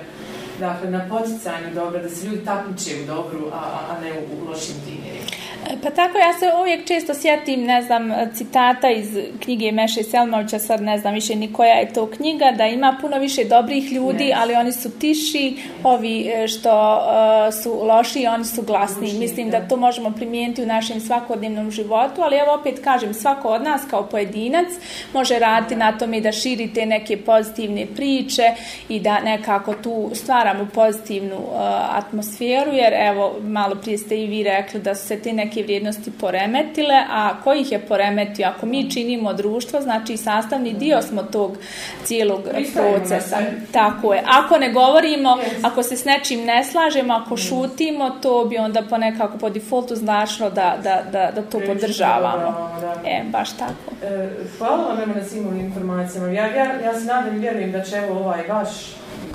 dakle, 0.61 0.91
na 0.91 1.07
poticanju 1.09 1.75
dobra, 1.75 2.03
da 2.03 2.09
se 2.09 2.27
ljudi 2.27 2.45
takmiče 2.45 2.91
u 3.03 3.07
dobru, 3.07 3.47
a, 3.53 3.63
a 3.91 4.01
ne 4.01 4.13
u, 4.13 4.43
u 4.43 4.51
lošim 4.51 4.75
timjerima. 4.87 5.40
Pa 5.83 5.91
tako, 5.91 6.19
ja 6.19 6.33
se 6.33 6.47
uvijek 6.61 6.87
često 6.87 7.15
sjetim, 7.15 7.65
ne 7.65 7.83
znam, 7.83 8.11
citata 8.35 8.91
iz 8.91 9.19
knjige 9.41 9.73
Meše 9.73 10.03
Selmovića, 10.03 10.59
sad 10.59 10.83
ne 10.83 10.99
znam 10.99 11.15
više 11.15 11.35
ni 11.35 11.53
koja 11.53 11.75
je 11.75 11.93
to 11.93 12.07
knjiga, 12.07 12.53
da 12.59 12.67
ima 12.67 12.97
puno 13.01 13.19
više 13.19 13.45
dobrih 13.45 13.93
ljudi, 13.93 14.25
yes. 14.25 14.35
ali 14.37 14.55
oni 14.55 14.73
su 14.73 14.99
tiši, 14.99 15.57
ovi 15.85 16.31
e, 16.35 16.49
što 16.49 16.97
uh, 16.97 17.63
su 17.63 17.87
loši, 17.87 18.27
oni 18.27 18.45
su 18.45 18.63
glasni. 18.63 19.07
Lušni, 19.07 19.19
Mislim 19.19 19.51
da. 19.51 19.61
da 19.61 19.69
to 19.69 19.77
možemo 19.77 20.11
primijeniti 20.11 20.63
u 20.63 20.67
našem 20.67 21.01
svakodnevnom 21.01 21.71
životu, 21.71 22.23
ali 22.23 22.37
evo 22.37 22.55
opet 22.55 22.81
kažem, 22.85 23.15
svako 23.15 23.49
od 23.49 23.63
nas 23.63 23.81
kao 23.91 24.07
pojedinac 24.07 24.69
može 25.13 25.39
raditi 25.39 25.77
na 25.77 25.99
tome 25.99 26.21
da 26.21 26.33
širite 26.33 26.87
neke 26.87 27.17
pozitivne 27.17 27.87
priče 27.97 28.43
i 28.89 29.01
da 29.01 29.21
nekako 29.21 29.75
tu 29.75 30.11
stvaramo 30.15 30.69
pozitivnu 30.75 31.37
uh, 31.37 31.61
atmosferu, 31.97 32.73
jer 32.73 32.93
evo, 32.95 33.37
malo 33.43 33.75
prije 33.75 33.99
ste 33.99 34.23
i 34.23 34.27
vi 34.27 34.43
rekli 34.43 34.81
da 34.81 34.95
su 34.95 35.07
se 35.07 35.21
te 35.21 35.33
neke 35.33 35.60
vrijednosti 35.63 36.11
poremetile, 36.21 37.05
a 37.11 37.43
ko 37.45 37.53
ih 37.53 37.73
je 37.73 37.79
poremetio? 37.79 38.47
Ako 38.47 38.67
mi 38.67 38.91
činimo 38.91 39.33
društvo, 39.33 39.81
znači 39.81 40.17
sastavni 40.17 40.73
dio 40.73 41.03
smo 41.03 41.23
tog 41.23 41.57
cijelog 42.05 42.41
procesa. 42.75 43.37
Tako 43.73 44.15
je. 44.15 44.23
Ako 44.27 44.59
ne 44.59 44.73
govorimo, 44.73 45.39
ako 45.63 45.83
se 45.83 45.97
s 45.97 46.05
nečim 46.05 46.45
ne 46.45 46.65
slažemo, 46.65 47.15
ako 47.15 47.37
šutimo, 47.37 48.11
to 48.11 48.45
bi 48.45 48.59
onda 48.59 48.83
ponekako 48.91 49.39
po 49.39 49.51
defaultu 49.51 49.97
značilo 49.97 50.51
da, 50.51 50.79
da, 50.83 51.03
da, 51.13 51.31
da 51.35 51.43
to 51.43 51.61
podržavamo. 51.67 52.71
E, 53.07 53.23
baš 53.25 53.53
tako. 53.53 54.07
E, 54.07 54.29
hvala 54.59 54.95
vam 54.95 55.13
na 55.17 55.25
svim 55.25 55.61
informacijama. 55.61 56.29
Ja, 56.29 56.47
ja, 56.47 56.81
ja 56.85 57.01
se 57.01 57.07
nadam 57.07 57.37
i 57.37 57.39
vjerujem 57.39 57.73
da 57.73 57.83
će 57.83 57.97
evo 57.97 58.19
ovaj 58.19 58.47
vaš 58.49 58.69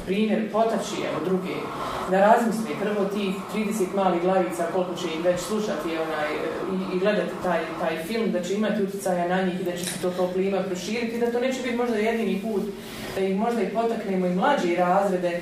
primjer 0.05 0.51
potači 0.51 0.95
evo 1.09 1.25
druge. 1.25 1.55
Da 2.11 2.19
razmisli 2.19 2.75
prvo 2.83 3.05
tih 3.05 3.33
30 3.55 3.95
malih 3.95 4.21
glavica 4.21 4.67
koliko 4.73 4.95
će 4.95 5.07
ih 5.07 5.23
već 5.23 5.39
slušati 5.39 5.89
onaj, 5.89 6.29
e, 6.33 6.39
i, 6.73 6.95
i 6.95 6.99
gledati 6.99 7.31
taj, 7.43 7.59
taj 7.79 8.03
film 8.03 8.31
da 8.31 8.43
će 8.43 8.53
imati 8.53 8.83
utjecaja 8.83 9.27
na 9.27 9.41
njih 9.41 9.61
i 9.61 9.63
da 9.63 9.71
će 9.71 9.85
se 9.85 10.01
to 10.01 10.11
kao 10.17 10.27
plima 10.27 10.63
proširiti 10.63 11.19
da 11.19 11.31
to 11.31 11.39
neće 11.39 11.61
biti 11.61 11.75
možda 11.75 11.95
jedini 11.95 12.41
put 12.41 12.63
da 13.15 13.21
ih 13.21 13.35
možda 13.37 13.61
i 13.61 13.69
potaknemo 13.69 14.27
i 14.27 14.35
mlađi 14.35 14.75
razrede 14.75 15.41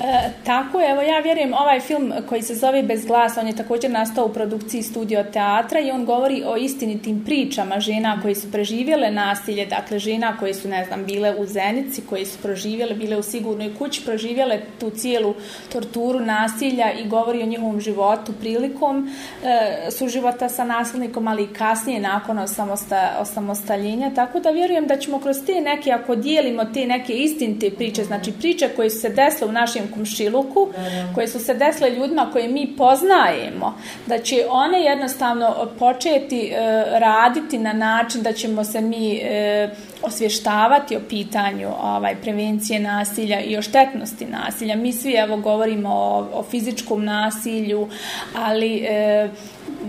E, 0.00 0.30
tako, 0.44 0.80
evo 0.90 1.02
ja 1.02 1.18
vjerujem 1.18 1.54
ovaj 1.54 1.80
film 1.80 2.12
koji 2.28 2.42
se 2.42 2.54
zove 2.54 2.82
Bez 2.82 3.06
glasa, 3.06 3.40
on 3.40 3.46
je 3.46 3.56
također 3.56 3.90
nastao 3.90 4.26
u 4.26 4.32
produkciji 4.32 4.82
studio 4.82 5.24
teatra 5.32 5.80
i 5.80 5.90
on 5.90 6.04
govori 6.04 6.42
o 6.46 6.56
istinitim 6.56 7.24
pričama 7.24 7.80
žena 7.80 8.18
koje 8.22 8.34
su 8.34 8.52
preživjele 8.52 9.10
nasilje, 9.10 9.66
dakle 9.66 9.98
žena 9.98 10.36
koje 10.38 10.54
su, 10.54 10.68
ne 10.68 10.84
znam, 10.84 11.04
bile 11.04 11.34
u 11.38 11.46
Zenici, 11.46 12.02
koje 12.08 12.26
su 12.26 12.38
proživjele, 12.42 12.94
bile 12.94 13.16
u 13.16 13.22
sigurnoj 13.22 13.74
kući, 13.78 14.04
proživjele 14.04 14.60
tu 14.80 14.90
cijelu 14.90 15.34
torturu 15.72 16.20
nasilja 16.20 16.92
i 16.92 17.08
govori 17.08 17.42
o 17.42 17.46
njihovom 17.46 17.80
životu 17.80 18.32
prilikom 18.40 19.10
e, 19.44 19.90
suživota 19.90 20.48
sa 20.48 20.64
nasilnikom, 20.64 21.28
ali 21.28 21.44
i 21.44 21.54
kasnije 21.54 22.00
nakon 22.00 22.38
osamosta, 22.38 23.16
osamostaljenja, 23.20 24.10
tako 24.14 24.40
da 24.40 24.50
vjerujem 24.50 24.86
da 24.86 24.96
ćemo 24.96 25.20
kroz 25.20 25.36
te 25.46 25.60
neke, 25.60 25.92
ako 25.92 26.16
dijelimo 26.16 26.64
te 26.64 26.86
neke 26.86 27.12
istinite 27.12 27.70
priče, 27.70 28.04
znači 28.04 28.32
priče 28.32 28.68
koje 28.76 28.90
su 28.90 29.00
se 29.00 29.08
desile 29.08 29.48
u 29.48 29.52
našem 29.52 29.85
našem 29.86 29.94
komšiluku, 29.94 30.68
koje 31.14 31.28
su 31.28 31.38
se 31.38 31.54
desile 31.54 31.90
ljudima 31.90 32.30
koje 32.32 32.48
mi 32.48 32.74
poznajemo, 32.76 33.74
da 34.06 34.18
će 34.18 34.46
one 34.50 34.82
jednostavno 34.82 35.68
početi 35.78 36.46
e, 36.46 36.84
raditi 36.98 37.58
na 37.58 37.72
način 37.72 38.22
da 38.22 38.32
ćemo 38.32 38.64
se 38.64 38.80
mi 38.80 39.16
e, 39.16 39.70
osvještavati 40.02 40.96
o 40.96 41.00
pitanju 41.08 41.68
ovaj 41.82 42.16
prevencije 42.22 42.80
nasilja 42.80 43.40
i 43.40 43.56
o 43.56 43.62
štetnosti 43.62 44.26
nasilja. 44.26 44.76
Mi 44.76 44.92
svi 44.92 45.12
evo 45.12 45.36
govorimo 45.36 45.88
o, 45.88 46.26
o 46.32 46.42
fizičkom 46.42 47.04
nasilju, 47.04 47.88
ali 48.34 48.84
e, 48.88 49.28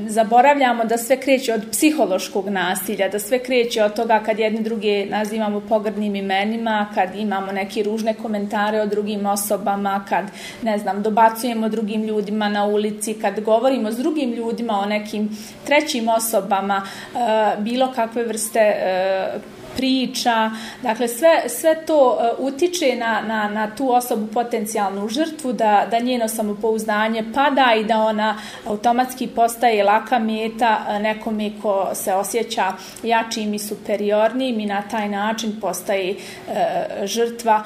zaboravljamo 0.07 0.85
da 0.85 0.97
sve 0.97 1.17
kreće 1.19 1.53
od 1.53 1.61
psihološkog 1.71 2.49
nasilja, 2.49 3.09
da 3.09 3.19
sve 3.19 3.39
kreće 3.39 3.83
od 3.83 3.93
toga 3.93 4.19
kad 4.25 4.39
jedne 4.39 4.61
druge 4.61 5.05
nazivamo 5.05 5.61
pogrdnim 5.69 6.15
imenima, 6.15 6.87
kad 6.95 7.15
imamo 7.15 7.51
neke 7.51 7.83
ružne 7.83 8.13
komentare 8.13 8.81
o 8.81 8.85
drugim 8.85 9.25
osobama, 9.25 10.05
kad, 10.09 10.25
ne 10.61 10.77
znam, 10.77 11.03
dobacujemo 11.03 11.69
drugim 11.69 12.03
ljudima 12.03 12.49
na 12.49 12.65
ulici, 12.65 13.13
kad 13.13 13.39
govorimo 13.39 13.91
s 13.91 13.97
drugim 13.97 14.33
ljudima 14.33 14.79
o 14.79 14.85
nekim 14.85 15.29
trećim 15.65 16.09
osobama, 16.09 16.81
eh, 16.85 17.55
bilo 17.59 17.91
kakve 17.95 18.23
vrste 18.23 18.59
eh, 18.59 19.56
priča, 19.77 20.51
dakle 20.81 21.07
sve, 21.07 21.43
sve 21.49 21.85
to 21.85 22.17
e, 22.21 22.31
utiče 22.37 22.95
na, 22.95 23.21
na, 23.21 23.49
na 23.49 23.75
tu 23.75 23.91
osobu 23.91 24.27
potencijalnu 24.27 25.09
žrtvu, 25.09 25.53
da, 25.53 25.87
da 25.91 25.99
njeno 25.99 26.27
samopouzdanje 26.27 27.23
pada 27.33 27.73
i 27.79 27.83
da 27.83 27.97
ona 27.97 28.37
automatski 28.65 29.27
postaje 29.27 29.83
laka 29.83 30.19
meta 30.19 30.85
e, 30.89 30.99
nekome 30.99 31.51
ko 31.61 31.89
se 31.93 32.13
osjeća 32.13 32.73
jačim 33.03 33.53
i 33.53 33.59
superiornim 33.59 34.59
i 34.59 34.65
na 34.65 34.81
taj 34.81 35.09
način 35.09 35.59
postaje 35.61 36.09
e, 36.09 36.15
žrtva 37.03 37.63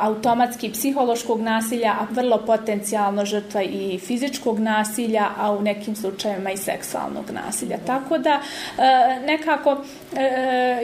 automatski 0.00 0.70
psihološkog 0.72 1.40
nasilja, 1.40 1.92
a 2.00 2.06
vrlo 2.10 2.38
potencijalno 2.46 3.24
žrtva 3.24 3.62
i 3.62 3.98
fizičkog 3.98 4.58
nasilja, 4.58 5.28
a 5.38 5.52
u 5.52 5.62
nekim 5.62 5.96
slučajevima 5.96 6.50
i 6.50 6.56
seksualnog 6.56 7.30
nasilja. 7.30 7.78
Tako 7.86 8.18
da 8.18 8.40
nekako 9.26 9.76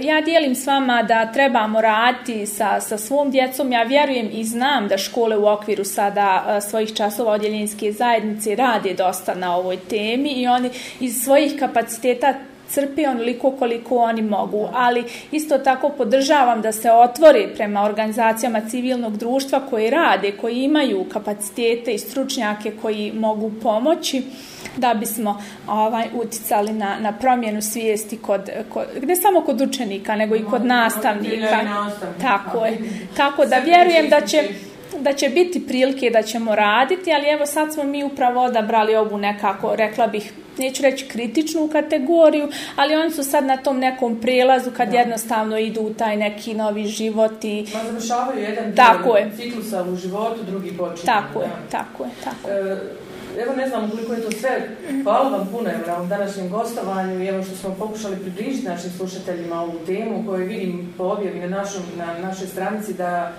ja 0.02 0.20
dijelim 0.20 0.54
s 0.54 0.68
vama 0.70 1.02
da 1.02 1.32
trebamo 1.32 1.80
raditi 1.80 2.46
sa, 2.46 2.80
sa 2.80 2.98
svom 2.98 3.30
djecom. 3.30 3.72
Ja 3.72 3.82
vjerujem 3.82 4.28
i 4.32 4.44
znam 4.44 4.88
da 4.88 4.98
škole 4.98 5.36
u 5.36 5.46
okviru 5.46 5.84
sada 5.84 6.60
svojih 6.70 6.94
časova 6.94 7.32
odjeljenjske 7.32 7.92
zajednice 7.92 8.54
rade 8.54 8.94
dosta 8.94 9.34
na 9.34 9.56
ovoj 9.56 9.76
temi 9.76 10.32
i 10.32 10.46
oni 10.46 10.70
iz 11.00 11.22
svojih 11.24 11.56
kapaciteta 11.58 12.34
crpi 12.70 13.06
onoliko 13.06 13.50
koliko 13.50 13.96
oni 13.96 14.22
mogu, 14.22 14.68
ali 14.72 15.04
isto 15.32 15.58
tako 15.58 15.88
podržavam 15.88 16.62
da 16.62 16.72
se 16.72 16.92
otvori 16.92 17.48
prema 17.54 17.82
organizacijama 17.82 18.60
civilnog 18.68 19.16
društva 19.16 19.60
koji 19.70 19.90
rade, 19.90 20.32
koji 20.32 20.56
imaju 20.56 21.04
kapacitete 21.12 21.94
i 21.94 21.98
stručnjake 21.98 22.72
koji 22.82 23.12
mogu 23.12 23.52
pomoći 23.62 24.22
da 24.76 24.94
bismo 24.94 25.42
ovaj 25.66 26.08
uticali 26.14 26.72
na, 26.72 26.98
na 27.00 27.12
promjenu 27.12 27.62
svijesti 27.62 28.18
kod, 28.18 28.50
kod, 28.68 28.84
ne 29.02 29.16
samo 29.16 29.40
kod 29.40 29.60
učenika, 29.60 30.16
nego 30.16 30.36
i 30.36 30.44
kod 30.44 30.64
nastavnika. 30.64 31.60
Tako 32.22 32.66
je. 32.66 32.78
Tako 33.16 33.46
da 33.46 33.58
vjerujem 33.58 34.08
da 34.08 34.20
će 34.20 34.48
da 34.98 35.12
će 35.12 35.28
biti 35.28 35.66
prilike 35.66 36.10
da 36.10 36.22
ćemo 36.22 36.54
raditi, 36.54 37.12
ali 37.12 37.28
evo 37.28 37.46
sad 37.46 37.74
smo 37.74 37.84
mi 37.84 38.04
upravo 38.04 38.44
odabrali 38.44 38.96
ovu 38.96 39.18
nekako, 39.18 39.76
rekla 39.76 40.06
bih, 40.06 40.32
neću 40.60 40.82
reći 40.82 41.08
kritičnu 41.08 41.68
kategoriju, 41.72 42.48
ali 42.76 42.94
oni 42.94 43.10
su 43.10 43.24
sad 43.24 43.44
na 43.44 43.56
tom 43.56 43.78
nekom 43.78 44.20
prelazu 44.20 44.70
kad 44.76 44.90
da. 44.90 44.98
jednostavno 44.98 45.58
idu 45.58 45.80
u 45.80 45.94
taj 45.94 46.16
neki 46.16 46.54
novi 46.54 46.86
život 46.86 47.44
i... 47.44 47.66
Ma 47.74 47.84
završavaju 47.84 48.40
jedan 48.40 48.76
tako 48.76 49.16
je. 49.16 49.30
ciklusa 49.36 49.84
u 49.84 49.96
životu, 49.96 50.40
drugi 50.50 50.72
počinje. 50.76 51.06
Tako 51.06 51.40
je, 51.40 51.48
tako 51.70 52.04
je, 52.04 52.10
tako 52.24 52.48
je. 52.50 53.00
Evo 53.38 53.52
ne 53.56 53.68
znam 53.68 53.90
koliko 53.90 54.12
je 54.12 54.22
to 54.22 54.30
sve. 54.30 54.68
Hvala 55.02 55.28
vam 55.28 55.48
puno 55.52 55.70
na 55.86 55.96
ovom 55.96 56.08
današnjem 56.08 56.50
gostovanju 56.50 57.22
i 57.22 57.26
evo 57.26 57.44
što 57.44 57.56
smo 57.56 57.74
pokušali 57.78 58.16
približiti 58.16 58.68
našim 58.68 58.90
slušateljima 58.90 59.62
ovu 59.62 59.78
temu 59.86 60.24
koju 60.26 60.46
vidim 60.46 60.94
po 60.98 61.04
objavi 61.04 61.40
na, 61.40 61.48
našom, 61.48 61.82
na 61.96 62.18
našoj 62.18 62.46
stranici 62.46 62.94
da 62.94 63.32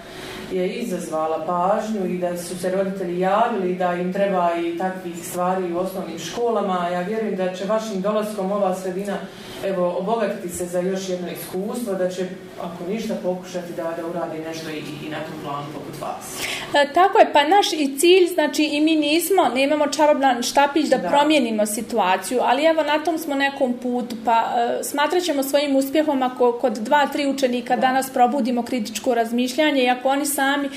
je 0.52 0.74
izazvala 0.74 1.46
pažnju 1.46 2.06
i 2.06 2.18
da 2.18 2.38
su 2.38 2.60
se 2.60 2.72
roditelji 2.72 3.20
javili 3.20 3.76
da 3.76 3.94
im 3.94 4.14
treba 4.14 4.50
i 4.56 4.78
takvih 4.78 5.28
stvari 5.28 5.74
u 5.74 5.78
osnovnim 5.78 6.20
školama. 6.20 6.90
Ja 6.90 7.02
vjerujem 7.02 7.36
da 7.36 7.54
će 7.54 7.66
vašim 7.66 8.02
dolaskom 8.02 8.52
ova 8.52 8.76
sredina 8.76 9.18
evo, 9.66 9.96
obogatiti 9.98 10.50
se 10.50 10.66
za 10.66 10.80
još 10.80 11.10
jedno 11.10 11.28
iskustvo, 11.32 11.94
da 11.94 12.10
će, 12.10 12.28
ako 12.62 12.92
ništa, 12.92 13.14
pokušati 13.24 13.74
da, 13.74 13.84
da 13.84 14.08
uradi 14.08 14.40
nešto 14.48 14.70
i, 14.70 15.08
i 15.08 15.10
na 15.10 15.18
tom 15.18 15.34
planu 15.44 15.66
poput 15.74 16.02
vas. 16.02 16.44
E, 16.74 16.94
tako 16.94 17.20
je, 17.20 17.34
pa 17.34 17.44
naš 17.44 17.74
i 17.74 17.98
cilj, 18.00 18.28
znači 18.34 18.64
i 18.64 18.82
mi 18.82 18.96
nismo, 18.96 19.50
nemamo 19.56 19.88
čarobna 19.88 20.42
štapić 20.42 20.90
da, 20.90 20.98
da 20.98 21.10
promijenimo 21.10 21.66
situaciju, 21.66 22.40
ali 22.44 22.64
evo 22.64 22.84
na 22.84 23.04
tom 23.04 23.18
smo 23.18 23.36
nekom 23.36 23.74
putu, 23.74 24.16
pa 24.26 24.32
e, 24.32 24.84
smatrat 24.84 25.24
ćemo 25.24 25.44
svojim 25.44 25.76
uspjehom 25.76 26.24
ako 26.24 26.52
kod 26.52 26.74
dva, 26.74 27.08
tri 27.08 27.28
učenika 27.28 27.76
da. 27.76 27.82
danas 27.82 28.10
probudimo 28.10 28.64
kritičko 28.64 29.16
razmišljanje 29.16 29.84
i 29.84 29.90
ako 29.90 30.10
oni 30.10 30.26
sami 30.26 30.41
sami 30.42 30.68
e, 30.68 30.70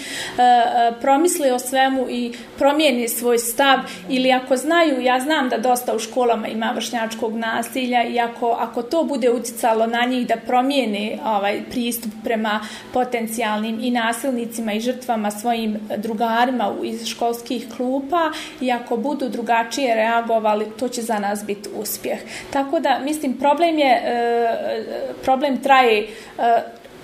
e, 0.42 0.92
promisle 1.00 1.52
o 1.52 1.58
svemu 1.58 2.06
i 2.10 2.32
promijeni 2.58 3.08
svoj 3.08 3.38
stav 3.38 3.78
ili 4.08 4.32
ako 4.32 4.56
znaju, 4.56 5.00
ja 5.00 5.20
znam 5.20 5.48
da 5.48 5.58
dosta 5.58 5.94
u 5.94 5.98
školama 5.98 6.48
ima 6.48 6.72
vršnjačkog 6.74 7.36
nasilja 7.36 8.04
i 8.04 8.20
ako, 8.20 8.50
ako 8.60 8.82
to 8.82 9.04
bude 9.04 9.30
uticalo 9.30 9.86
na 9.86 10.04
njih 10.04 10.26
da 10.26 10.36
promijene 10.36 11.18
ovaj 11.24 11.62
pristup 11.70 12.12
prema 12.24 12.60
potencijalnim 12.92 13.78
i 13.80 13.90
nasilnicima 13.90 14.72
i 14.72 14.80
žrtvama 14.80 15.30
svojim 15.30 15.78
drugarima 15.96 16.74
iz 16.84 17.06
školskih 17.06 17.66
klupa 17.76 18.30
i 18.60 18.72
ako 18.72 18.96
budu 18.96 19.28
drugačije 19.28 19.94
reagovali, 19.94 20.66
to 20.78 20.88
će 20.88 21.02
za 21.02 21.18
nas 21.18 21.44
biti 21.46 21.68
uspjeh. 21.76 22.18
Tako 22.50 22.80
da, 22.80 22.98
mislim, 22.98 23.38
problem 23.38 23.78
je, 23.78 23.92
e, 23.92 24.10
e 24.10 25.14
problem 25.22 25.62
traje 25.62 26.02
e, 26.02 26.08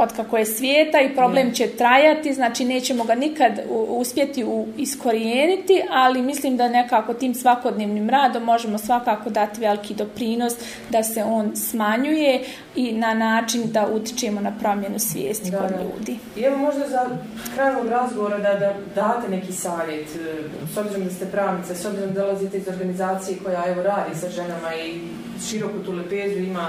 e, 0.00 0.02
od 0.02 0.16
kako 0.16 0.36
je 0.36 0.46
svijeta 0.46 1.00
i 1.00 1.14
problem 1.14 1.52
će 1.54 1.66
trajati, 1.66 2.34
znači 2.34 2.64
nećemo 2.64 3.04
ga 3.04 3.14
nikad 3.14 3.52
uspjeti 3.88 4.44
u, 4.44 4.66
iskorijeniti, 4.76 5.82
ali 5.90 6.22
mislim 6.22 6.56
da 6.56 6.68
nekako 6.68 7.14
tim 7.14 7.34
svakodnevnim 7.34 8.10
radom 8.10 8.42
možemo 8.42 8.78
svakako 8.78 9.30
dati 9.30 9.60
veliki 9.60 9.94
doprinos 9.94 10.52
da 10.90 11.02
se 11.02 11.24
on 11.24 11.56
smanjuje 11.56 12.44
i 12.76 12.92
na 12.92 13.14
način 13.14 13.62
da 13.72 13.88
utičemo 13.92 14.40
na 14.40 14.52
promjenu 14.60 14.98
svijesti 14.98 15.50
kod 15.50 15.70
ljudi. 15.70 16.18
I 16.36 16.42
evo 16.42 16.56
možda 16.56 16.88
za 16.88 17.06
krajnog 17.54 17.86
razgovora 17.86 18.38
da, 18.38 18.54
da 18.54 18.74
date 18.94 19.28
neki 19.28 19.52
savjet, 19.52 20.08
e, 20.16 20.42
s 20.74 20.76
obzirom 20.76 21.04
da 21.04 21.10
ste 21.10 21.26
pravnice, 21.26 21.74
s 21.74 21.86
obzirom 21.86 22.12
da 22.12 22.20
dolazite 22.20 22.58
iz 22.58 22.68
organizacije 22.68 23.38
koja 23.44 23.64
evo 23.66 23.82
radi 23.82 24.16
sa 24.20 24.28
ženama 24.28 24.74
i 24.74 25.00
široku 25.48 25.78
tu 25.84 25.92
lepezu 25.92 26.38
ima 26.38 26.68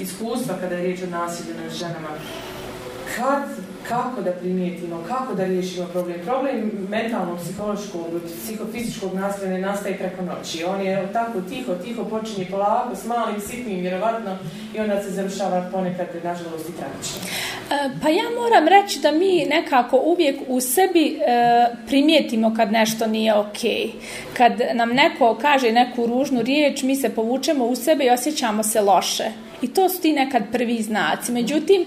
iskustva 0.00 0.54
kada 0.60 0.74
je 0.74 0.82
riječ 0.82 1.02
o 1.02 1.06
nasilju 1.06 1.54
nad 1.62 1.72
ženama. 1.72 2.08
Kad 3.16 3.42
kako 3.88 4.22
da 4.22 4.30
primijetimo, 4.30 5.04
kako 5.08 5.34
da 5.34 5.44
riješimo 5.44 5.86
problem. 5.86 6.16
Problem 6.24 6.70
mentalnog, 6.88 7.38
psihološkog, 7.38 8.06
psihofizičkog 8.44 9.14
nasilja 9.14 9.50
ne 9.50 9.60
nastaje 9.60 9.98
preko 9.98 10.22
noći. 10.22 10.64
On 10.64 10.80
je 10.80 11.08
tako 11.12 11.40
tiho, 11.40 11.74
tiho 11.74 12.04
počinje 12.04 12.46
polako, 12.50 12.96
s 12.96 13.04
malim, 13.04 13.40
sitnim, 13.40 13.80
vjerovatno, 13.80 14.38
i 14.74 14.80
onda 14.80 15.02
se 15.02 15.10
završava 15.10 15.68
ponekad, 15.72 16.06
nažalost, 16.24 16.68
i 16.68 16.72
tragično. 16.72 17.20
E, 17.70 17.90
pa 18.02 18.08
ja 18.08 18.24
moram 18.40 18.68
reći 18.68 19.00
da 19.00 19.12
mi 19.12 19.46
nekako 19.50 20.02
uvijek 20.04 20.40
u 20.48 20.60
sebi 20.60 21.06
e, 21.06 21.66
primijetimo 21.86 22.54
kad 22.56 22.72
nešto 22.72 23.06
nije 23.06 23.34
okej. 23.34 23.70
Okay. 23.70 23.90
Kad 24.36 24.52
nam 24.74 24.88
neko 24.88 25.38
kaže 25.42 25.72
neku 25.72 26.06
ružnu 26.06 26.42
riječ, 26.42 26.82
mi 26.82 26.96
se 26.96 27.14
povučemo 27.14 27.64
u 27.64 27.76
sebe 27.76 28.04
i 28.04 28.10
osjećamo 28.10 28.62
se 28.62 28.80
loše. 28.80 29.24
I 29.62 29.74
to 29.74 29.88
su 29.88 30.00
ti 30.00 30.12
nekad 30.12 30.42
prvi 30.52 30.82
znaci. 30.82 31.32
Međutim, 31.32 31.82
e, 31.82 31.86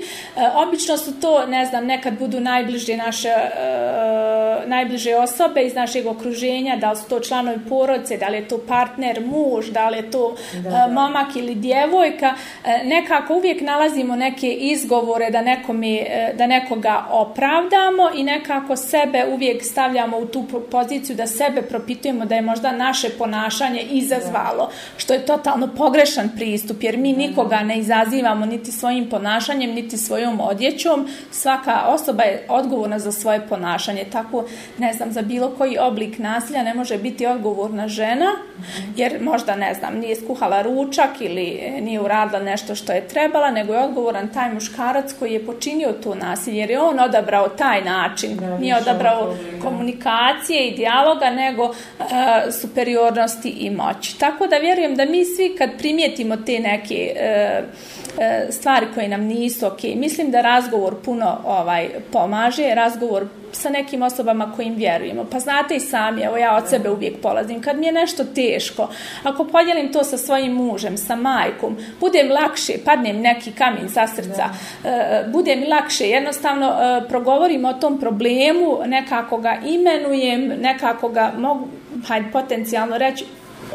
obično 0.56 0.98
su 0.98 1.20
to, 1.20 1.46
ne 1.46 1.66
znam, 1.66 1.86
nekad 1.86 2.20
budu 2.20 2.40
najbliže 2.40 2.98
naše 2.98 3.30
e, 3.30 4.44
najbliže 4.66 5.16
osobe 5.16 5.62
iz 5.62 5.76
našeg 5.76 6.08
okruženja, 6.08 6.76
da 6.76 6.92
li 6.92 6.98
su 6.98 7.10
to 7.10 7.20
članovi 7.20 7.60
porodice, 7.70 8.18
da 8.18 8.28
li 8.28 8.38
je 8.38 8.48
to 8.48 8.58
partner, 8.68 9.22
muž, 9.26 9.70
da 9.70 9.90
li 9.90 9.98
je 9.98 10.12
to 10.12 10.36
da, 10.54 10.70
da. 10.70 10.88
momak 10.88 11.36
ili 11.36 11.56
djevojka. 11.56 12.34
Nekako 12.84 13.36
uvijek 13.36 13.62
nalazimo 13.62 14.16
neke 14.16 14.48
izgovore 14.48 15.30
da, 15.30 15.42
nekome, 15.42 16.06
da 16.38 16.48
nekoga 16.48 17.06
opravdamo 17.10 18.10
i 18.16 18.24
nekako 18.24 18.76
sebe 18.76 19.26
uvijek 19.34 19.64
stavljamo 19.64 20.18
u 20.18 20.26
tu 20.26 20.46
poziciju 20.72 21.16
da 21.16 21.28
sebe 21.28 21.62
propitujemo 21.62 22.26
da 22.26 22.36
je 22.36 22.42
možda 22.42 22.72
naše 22.72 23.10
ponašanje 23.10 23.82
izazvalo, 23.82 24.70
što 24.98 25.14
je 25.14 25.26
totalno 25.26 25.70
pogrešan 25.78 26.30
pristup, 26.36 26.84
jer 26.84 26.98
mi 26.98 27.14
nikoga 27.14 27.63
ne 27.64 27.78
izazivamo 27.78 28.46
niti 28.46 28.72
svojim 28.72 29.10
ponašanjem, 29.10 29.72
niti 29.72 29.98
svojom 29.98 30.40
odjećom. 30.40 31.08
Svaka 31.32 31.84
osoba 31.88 32.24
je 32.24 32.46
odgovorna 32.50 33.00
za 33.00 33.12
svoje 33.12 33.48
ponašanje. 33.50 34.06
Tako, 34.12 34.46
ne 34.78 34.94
znam, 34.94 35.12
za 35.12 35.22
bilo 35.22 35.50
koji 35.58 35.78
oblik 35.78 36.18
nasilja 36.18 36.64
ne 36.64 36.74
može 36.74 36.98
biti 36.98 37.26
odgovorna 37.26 37.88
žena, 37.88 38.32
jer 38.96 39.22
možda, 39.22 39.56
ne 39.56 39.74
znam, 39.74 39.98
nije 40.00 40.16
skuhala 40.16 40.62
ručak 40.62 41.10
ili 41.20 41.62
nije 41.82 42.02
uradila 42.02 42.40
nešto 42.40 42.76
što 42.76 42.94
je 42.94 43.08
trebala, 43.08 43.52
nego 43.52 43.74
je 43.74 43.80
odgovoran 43.80 44.28
taj 44.28 44.54
muškarac 44.54 45.14
koji 45.20 45.34
je 45.34 45.46
počinio 45.46 45.94
to 46.04 46.16
nasilje, 46.16 46.58
jer 46.58 46.70
je 46.70 46.82
on 46.82 47.00
odabrao 47.00 47.50
taj 47.50 47.82
način. 47.82 48.40
Nije 48.60 48.78
odabrao 48.78 49.36
komunikacije 49.62 50.68
i 50.68 50.76
dijaloga, 50.76 51.30
nego 51.30 51.64
uh, 51.64 51.76
superiornosti 52.62 53.50
i 53.50 53.70
moći. 53.70 54.20
Tako 54.20 54.48
da 54.48 54.58
vjerujem 54.58 54.96
da 54.96 55.06
mi 55.06 55.26
svi 55.26 55.56
kad 55.58 55.70
primijetimo 55.78 56.38
te 56.38 56.60
neke 56.60 57.14
E, 57.16 57.53
stvari 58.50 58.88
koje 58.94 59.08
nam 59.08 59.22
nisu 59.22 59.68
ok. 59.68 59.84
Mislim 59.96 60.32
da 60.32 60.42
razgovor 60.42 60.96
puno 61.06 61.38
ovaj 61.46 61.90
pomaže, 62.12 62.76
razgovor 62.76 63.28
sa 63.56 63.70
nekim 63.70 64.02
osobama 64.02 64.52
kojim 64.56 64.76
vjerujemo. 64.76 65.26
Pa 65.32 65.40
znate 65.40 65.76
i 65.76 65.80
sami, 65.80 66.22
evo 66.22 66.38
ja 66.38 66.56
od 66.56 66.70
sebe 66.70 66.90
uvijek 66.90 67.22
polazim, 67.22 67.62
kad 67.62 67.80
mi 67.80 67.86
je 67.86 67.92
nešto 67.92 68.24
teško, 68.24 68.90
ako 69.24 69.46
podijelim 69.46 69.94
to 69.94 70.04
sa 70.04 70.18
svojim 70.18 70.54
mužem, 70.54 70.98
sa 70.98 71.16
majkom, 71.16 71.78
budem 72.00 72.32
lakše, 72.32 72.74
padnem 72.86 73.22
neki 73.22 73.52
kamin 73.52 73.90
sa 73.90 74.08
srca, 74.08 74.46
uh, 74.50 75.32
bude 75.32 75.56
mi 75.56 75.68
lakše, 75.68 76.08
jednostavno 76.08 76.68
uh, 76.68 77.10
progovorim 77.10 77.66
o 77.66 77.74
tom 77.74 78.00
problemu, 78.00 78.80
nekako 78.86 79.38
ga 79.38 79.58
imenujem, 79.66 80.48
nekako 80.62 81.10
ga 81.10 81.32
mogu, 81.38 81.68
hajde, 82.08 82.32
potencijalno 82.32 82.98
reći, 82.98 83.26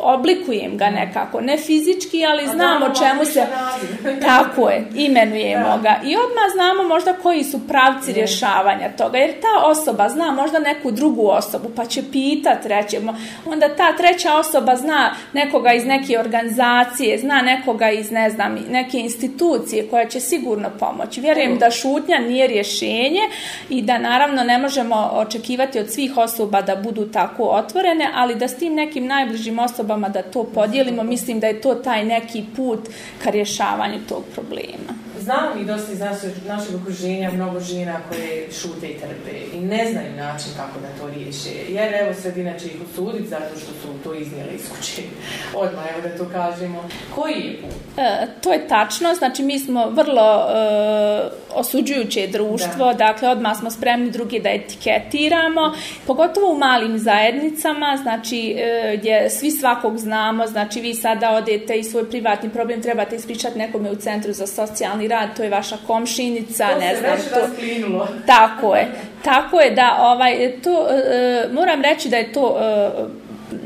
oblikujem 0.00 0.76
ga 0.76 0.90
nekako, 0.90 1.40
ne 1.40 1.56
fizički, 1.56 2.26
ali 2.26 2.42
A 2.42 2.46
znamo 2.46 2.86
čemu 2.86 3.24
se... 3.24 3.46
Tako 4.28 4.68
je, 4.68 4.84
imenujemo 4.94 5.68
da. 5.68 5.78
ga. 5.82 5.96
I 6.04 6.16
odmah 6.16 6.48
znamo 6.54 6.82
možda 6.88 7.12
koji 7.12 7.44
su 7.44 7.68
pravci 7.68 8.12
rješavanja 8.12 8.90
toga, 8.98 9.18
jer 9.18 9.30
ta 9.30 9.66
osoba 9.66 10.08
zna 10.08 10.30
možda 10.30 10.58
neku 10.58 10.90
drugu 10.90 11.28
osobu, 11.28 11.68
pa 11.76 11.84
će 11.84 12.02
pitat, 12.12 12.66
rećemo. 12.66 13.16
Onda 13.46 13.68
ta 13.76 13.96
treća 13.96 14.34
osoba 14.34 14.76
zna 14.76 15.14
nekoga 15.32 15.72
iz 15.72 15.84
neke 15.84 16.18
organizacije, 16.18 17.18
zna 17.18 17.42
nekoga 17.42 17.90
iz, 17.90 18.10
ne 18.10 18.30
znam, 18.30 18.58
neke 18.70 18.98
institucije 18.98 19.88
koja 19.88 20.08
će 20.08 20.20
sigurno 20.20 20.70
pomoći. 20.80 21.20
Vjerujem 21.20 21.58
da 21.58 21.70
šutnja 21.70 22.18
nije 22.18 22.46
rješenje 22.46 23.22
i 23.68 23.82
da 23.82 23.98
naravno 23.98 24.44
ne 24.44 24.58
možemo 24.58 25.10
očekivati 25.12 25.78
od 25.78 25.90
svih 25.90 26.16
osoba 26.16 26.62
da 26.62 26.76
budu 26.76 27.06
tako 27.12 27.44
otvorene, 27.44 28.10
ali 28.14 28.34
da 28.34 28.48
s 28.48 28.56
tim 28.56 28.74
nekim 28.74 29.06
najbližim 29.06 29.58
osobama 29.58 29.87
osobama 29.88 30.08
da 30.08 30.22
to 30.22 30.44
podijelimo, 30.44 31.02
mislim 31.02 31.40
da 31.40 31.46
je 31.46 31.60
to 31.60 31.74
taj 31.74 32.04
neki 32.04 32.44
put 32.56 32.88
ka 33.22 33.30
rješavanju 33.30 33.98
tog 34.08 34.24
problema. 34.34 34.97
Znamo 35.28 35.54
mi 35.54 35.64
dosta 35.64 35.92
iz 35.92 36.00
našeg, 36.00 36.30
našeg 36.46 36.74
okruženja 36.74 37.30
mnogo 37.30 37.60
žena 37.60 38.00
koje 38.08 38.52
šute 38.52 38.86
i 38.86 38.98
trpe 38.98 39.56
i 39.56 39.60
ne 39.60 39.90
znaju 39.92 40.16
način 40.16 40.50
kako 40.56 40.80
da 40.80 41.00
to 41.00 41.10
riješe. 41.14 41.50
Jer 41.68 41.94
evo 41.94 42.14
sredina 42.14 42.58
će 42.58 42.66
ih 42.66 42.76
osuditi 42.90 43.28
zato 43.28 43.58
što 43.60 43.66
su 43.66 43.88
to 44.04 44.14
iznijeli 44.14 44.54
iz 44.54 44.68
kuće. 44.70 45.02
Odmah 45.64 45.84
evo 45.92 46.08
da 46.08 46.18
to 46.18 46.30
kažemo. 46.32 46.88
Koji 47.14 47.34
je 47.34 47.56
put? 47.60 47.70
E, 47.96 48.26
to 48.40 48.52
je 48.52 48.68
tačno, 48.68 49.14
znači 49.14 49.42
mi 49.42 49.58
smo 49.58 49.90
vrlo 49.90 50.46
e, 50.48 51.38
osuđujuće 51.54 52.26
društvo, 52.26 52.86
da. 52.86 52.92
dakle 52.92 53.28
odmah 53.28 53.58
smo 53.58 53.70
spremni 53.70 54.10
drugi 54.10 54.40
da 54.40 54.48
etiketiramo, 54.48 55.74
pogotovo 56.06 56.52
u 56.52 56.58
malim 56.58 56.98
zajednicama, 56.98 57.98
znači 58.02 58.56
e, 58.58 58.96
gdje 58.96 59.30
svi 59.30 59.50
svakog 59.50 59.98
znamo, 59.98 60.46
znači 60.46 60.80
vi 60.80 60.94
sada 60.94 61.30
odete 61.30 61.78
i 61.78 61.84
svoj 61.84 62.10
privatni 62.10 62.50
problem 62.50 62.82
trebate 62.82 63.16
ispričati 63.16 63.58
nekome 63.58 63.90
u 63.90 63.96
centru 63.96 64.32
za 64.32 64.46
socijalni 64.46 65.08
rad, 65.08 65.17
to 65.36 65.42
je 65.42 65.50
vaša 65.50 65.76
komšinica, 65.86 66.68
to 66.68 66.78
ne 66.78 66.96
znam. 66.96 67.16
To 67.16 67.22
se 67.22 67.62
već 67.62 67.84
Tako 68.26 68.74
je, 68.74 68.86
tako 69.24 69.60
je 69.60 69.70
da 69.70 69.96
ovaj, 70.00 70.52
to, 70.64 70.88
e, 70.90 71.48
moram 71.52 71.82
reći 71.82 72.08
da 72.08 72.16
je 72.16 72.32
to 72.32 72.56
e, 72.60 72.90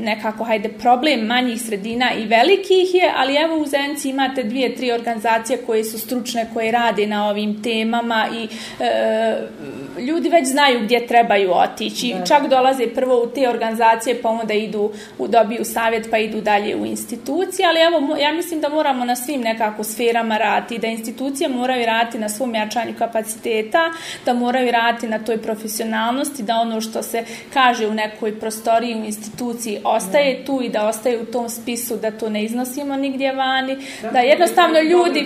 nekako, 0.03 0.43
hajde, 0.43 0.69
problem 0.69 1.25
manjih 1.25 1.61
sredina 1.61 2.13
i 2.13 2.25
velikih 2.25 2.93
je, 2.93 3.13
ali 3.15 3.35
evo 3.35 3.57
u 3.57 3.65
Zenci 3.65 4.09
imate 4.09 4.43
dvije, 4.43 4.75
tri 4.75 4.91
organizacije 4.91 5.57
koje 5.65 5.83
su 5.83 5.99
stručne, 5.99 6.49
koje 6.53 6.71
rade 6.71 7.07
na 7.07 7.29
ovim 7.29 7.63
temama 7.63 8.27
i 8.33 8.47
e, 8.83 9.37
ljudi 10.01 10.29
već 10.29 10.47
znaju 10.47 10.79
gdje 10.83 11.07
trebaju 11.07 11.51
otići. 11.53 12.13
Da. 12.19 12.25
Čak 12.25 12.47
dolaze 12.49 12.87
prvo 12.87 13.23
u 13.23 13.27
te 13.27 13.49
organizacije, 13.49 14.21
pa 14.21 14.29
onda 14.29 14.53
idu 14.53 14.91
u 15.17 15.27
dobiju 15.27 15.65
savjet, 15.65 16.07
pa 16.11 16.17
idu 16.17 16.41
dalje 16.41 16.75
u 16.75 16.85
institucije, 16.85 17.67
ali 17.67 17.79
evo, 17.79 18.17
ja 18.17 18.31
mislim 18.33 18.61
da 18.61 18.69
moramo 18.69 19.05
na 19.05 19.15
svim 19.15 19.41
nekako 19.41 19.83
sferama 19.83 20.37
raditi, 20.37 20.77
da 20.77 20.87
institucije 20.87 21.49
moraju 21.49 21.85
raditi 21.85 22.19
na 22.19 22.29
svom 22.29 22.55
jačanju 22.55 22.93
kapaciteta, 22.97 23.91
da 24.25 24.33
moraju 24.33 24.71
raditi 24.71 25.07
na 25.07 25.19
toj 25.19 25.41
profesionalnosti, 25.41 26.43
da 26.43 26.55
ono 26.55 26.81
što 26.81 27.03
se 27.03 27.25
kaže 27.53 27.87
u 27.87 27.93
nekoj 27.93 28.39
prostoriji 28.39 28.95
u 28.95 29.05
instituciji 29.05 29.79
ostaje 29.93 30.37
da. 30.37 30.45
tu 30.45 30.61
i 30.61 30.69
da 30.69 30.87
ostaje 30.87 31.21
u 31.21 31.25
tom 31.25 31.49
spisu, 31.49 31.97
da 31.97 32.11
to 32.11 32.29
ne 32.29 32.43
iznosimo 32.43 32.95
nigdje 32.95 33.35
vani, 33.35 33.77
da, 34.01 34.11
da 34.11 34.19
jednostavno 34.19 34.79
ljudi, 34.79 35.25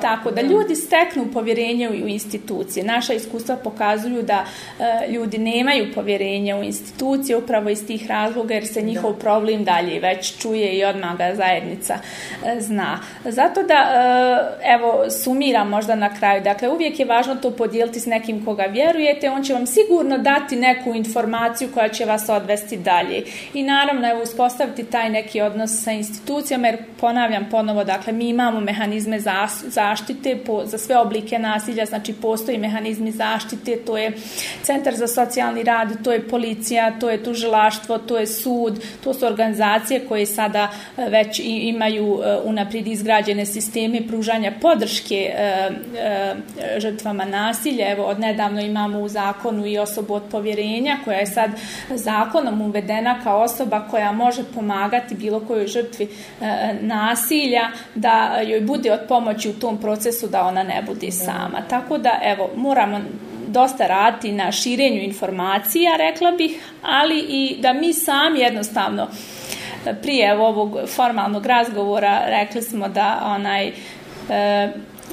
tako, 0.00 0.30
da 0.30 0.40
ljudi 0.40 0.74
steknu 0.74 1.26
povjerenje 1.32 1.88
u 1.88 2.08
institucije. 2.08 2.84
Naša 2.84 3.14
iskustva 3.14 3.56
pokazuju 3.56 4.22
da 4.22 4.44
e, 4.78 5.10
ljudi 5.10 5.38
nemaju 5.38 5.94
povjerenja 5.94 6.56
u 6.56 6.62
institucije 6.62 7.36
upravo 7.36 7.70
iz 7.70 7.86
tih 7.86 8.06
razloga 8.06 8.54
jer 8.54 8.66
se 8.66 8.82
njihov 8.82 9.14
problem 9.14 9.64
dalje 9.64 10.00
već 10.00 10.38
čuje 10.38 10.78
i 10.78 10.84
odmah 10.84 11.16
ga 11.18 11.34
zajednica 11.34 11.98
e, 12.46 12.60
zna. 12.60 12.98
Zato 13.24 13.62
da, 13.62 13.74
e, 13.74 14.72
evo, 14.74 15.10
sumiram 15.10 15.68
možda 15.68 15.94
na 15.94 16.14
kraju. 16.14 16.42
Dakle, 16.42 16.68
uvijek 16.68 17.00
je 17.00 17.06
važno 17.06 17.34
to 17.34 17.50
podijeliti 17.50 18.00
s 18.00 18.06
nekim 18.06 18.44
koga 18.44 18.62
vjerujete. 18.62 19.30
On 19.30 19.42
će 19.42 19.52
vam 19.52 19.66
sigurno 19.66 20.18
dati 20.18 20.56
neku 20.56 20.94
informaciju 20.94 21.68
koja 21.74 21.88
će 21.88 22.04
vas 22.04 22.28
odvesti 22.28 22.76
dalje. 22.76 23.22
I 23.54 23.62
naravno 23.80 24.08
evo, 24.10 24.22
uspostaviti 24.22 24.84
taj 24.84 25.10
neki 25.10 25.40
odnos 25.40 25.82
sa 25.82 25.92
institucijama, 25.92 26.66
jer 26.66 26.78
ponavljam 27.00 27.48
ponovo, 27.50 27.84
dakle, 27.84 28.12
mi 28.12 28.28
imamo 28.28 28.60
mehanizme 28.60 29.20
za, 29.20 29.48
zaštite 29.66 30.36
po, 30.46 30.66
za 30.66 30.78
sve 30.78 30.96
oblike 30.98 31.38
nasilja, 31.38 31.86
znači 31.86 32.12
postoji 32.12 32.58
mehanizmi 32.58 33.10
zaštite, 33.10 33.76
to 33.86 33.98
je 33.98 34.12
Centar 34.62 34.94
za 34.94 35.08
socijalni 35.08 35.62
rad, 35.62 35.88
to 36.04 36.12
je 36.12 36.28
policija, 36.28 36.92
to 37.00 37.10
je 37.10 37.24
tužilaštvo, 37.24 37.98
to 37.98 38.18
je 38.18 38.26
sud, 38.26 38.80
to 39.04 39.14
su 39.14 39.26
organizacije 39.26 40.00
koje 40.08 40.26
sada 40.26 40.68
e, 40.96 41.08
već 41.08 41.40
imaju 41.44 42.20
e, 42.24 42.36
unaprijed 42.44 42.86
izgrađene 42.86 43.46
sisteme 43.46 44.00
pružanja 44.08 44.52
podrške 44.60 45.14
e, 45.14 45.70
e 45.98 46.34
žrtvama 46.78 47.24
nasilja. 47.24 47.90
Evo, 47.90 48.04
od 48.04 48.20
nedavno 48.20 48.60
imamo 48.60 49.00
u 49.00 49.08
zakonu 49.08 49.66
i 49.66 49.78
osobu 49.78 50.14
od 50.14 50.22
povjerenja 50.30 50.96
koja 51.04 51.18
je 51.18 51.26
sad 51.26 51.50
zakonom 51.90 52.60
uvedena 52.60 53.20
kao 53.24 53.40
osoba 53.40 53.59
koja 53.90 54.12
može 54.12 54.42
pomagati 54.54 55.14
bilo 55.14 55.40
kojoj 55.40 55.66
žrtvi 55.66 56.08
e, 56.40 56.74
nasilja 56.80 57.68
da 57.94 58.40
joj 58.46 58.60
bude 58.60 58.92
od 58.92 59.00
pomoći 59.08 59.48
u 59.48 59.52
tom 59.52 59.80
procesu 59.80 60.28
da 60.28 60.46
ona 60.46 60.62
ne 60.62 60.82
bude 60.86 61.10
sama. 61.10 61.62
Tako 61.68 61.98
da, 61.98 62.20
evo, 62.22 62.50
moramo 62.56 63.00
dosta 63.46 63.86
raditi 63.86 64.32
na 64.32 64.52
širenju 64.52 65.02
informacija, 65.02 65.96
rekla 65.96 66.30
bih, 66.30 66.62
ali 66.82 67.18
i 67.18 67.56
da 67.60 67.72
mi 67.72 67.92
sami 67.92 68.40
jednostavno 68.40 69.08
e, 69.86 69.94
prije 70.02 70.38
ovog 70.38 70.78
formalnog 70.96 71.46
razgovora 71.46 72.22
rekli 72.26 72.62
smo 72.62 72.88
da 72.88 73.22
onaj 73.24 73.68
e, 73.68 73.72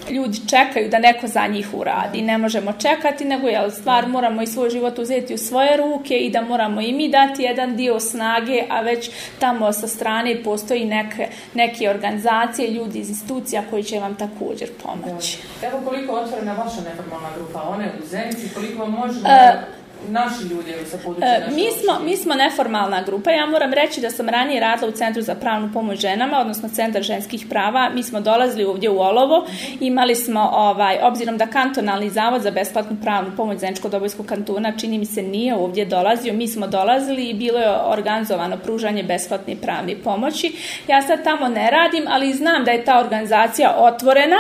ljudi 0.10 0.38
čekaju 0.50 0.90
da 0.90 1.00
neko 1.00 1.28
za 1.28 1.48
njih 1.48 1.70
uradi. 1.74 2.22
Ne 2.22 2.38
možemo 2.38 2.74
čekati, 2.74 3.26
nego 3.26 3.48
je 3.48 3.72
stvar 3.72 4.08
moramo 4.08 4.42
i 4.42 4.48
svoj 4.48 4.70
život 4.70 5.00
uzeti 5.00 5.34
u 5.34 5.38
svoje 5.38 5.78
ruke 5.78 6.18
i 6.18 6.30
da 6.30 6.42
moramo 6.42 6.82
i 6.82 6.94
mi 6.94 7.10
dati 7.10 7.44
jedan 7.44 7.76
dio 7.76 8.00
snage, 8.00 8.64
a 8.70 8.82
već 8.82 9.10
tamo 9.40 9.74
sa 9.74 9.88
strane 9.88 10.44
postoji 10.44 10.86
neke, 10.86 11.28
neke 11.54 11.90
organizacije, 11.90 12.72
ljudi 12.72 13.00
iz 13.00 13.10
institucija 13.10 13.64
koji 13.70 13.84
će 13.84 14.00
vam 14.00 14.16
također 14.16 14.70
pomoći. 14.84 15.38
Evo 15.64 15.82
koliko 15.86 16.14
otvorena 16.14 16.54
vaša 16.54 16.82
neformalna 16.90 17.30
grupa, 17.36 17.62
one 17.62 17.92
u 18.04 18.06
Zenici, 18.06 18.54
koliko 18.56 18.80
vam 18.80 18.92
može... 18.92 19.20
Uh, 19.20 19.77
naši 20.10 20.44
ljudi 20.50 20.74
sa 20.92 20.98
područja 21.06 21.28
e, 21.28 21.48
mi 21.56 21.66
smo, 21.72 22.06
mi 22.06 22.18
smo 22.18 22.36
neformalna 22.36 23.02
grupa. 23.02 23.32
Ja 23.32 23.46
moram 23.46 23.74
reći 23.74 24.02
da 24.02 24.10
sam 24.10 24.30
ranije 24.30 24.60
radila 24.60 24.90
u 24.90 24.92
Centru 24.92 25.22
za 25.22 25.36
pravnu 25.36 25.70
pomoć 25.74 26.00
ženama, 26.00 26.40
odnosno 26.40 26.70
Centar 26.70 27.04
ženskih 27.04 27.46
prava. 27.50 27.90
Mi 27.90 28.04
smo 28.04 28.22
dolazili 28.22 28.66
ovdje 28.66 28.90
u 28.90 29.00
Olovo. 29.00 29.46
Imali 29.80 30.16
smo, 30.16 30.50
ovaj, 30.54 31.00
obzirom 31.02 31.38
da 31.38 31.48
kantonalni 31.48 32.10
zavod 32.10 32.42
za 32.42 32.52
besplatnu 32.52 32.98
pravnu 33.04 33.32
pomoć 33.38 33.58
Zenčko-Dobojskog 33.58 34.26
kantona, 34.26 34.78
čini 34.78 34.98
mi 34.98 35.06
se 35.06 35.22
nije 35.22 35.56
ovdje 35.56 35.86
dolazio. 35.86 36.34
Mi 36.34 36.48
smo 36.48 36.68
dolazili 36.68 37.30
i 37.30 37.34
bilo 37.34 37.60
je 37.60 37.82
organizovano 37.86 38.58
pružanje 38.58 39.04
besplatne 39.04 39.56
pravne 39.56 39.96
pomoći. 40.04 40.56
Ja 40.88 41.02
sad 41.02 41.24
tamo 41.24 41.48
ne 41.48 41.72
radim, 41.72 42.06
ali 42.10 42.34
znam 42.34 42.66
da 42.66 42.72
je 42.72 42.86
ta 42.86 43.00
organizacija 43.00 43.76
otvorena 43.78 44.38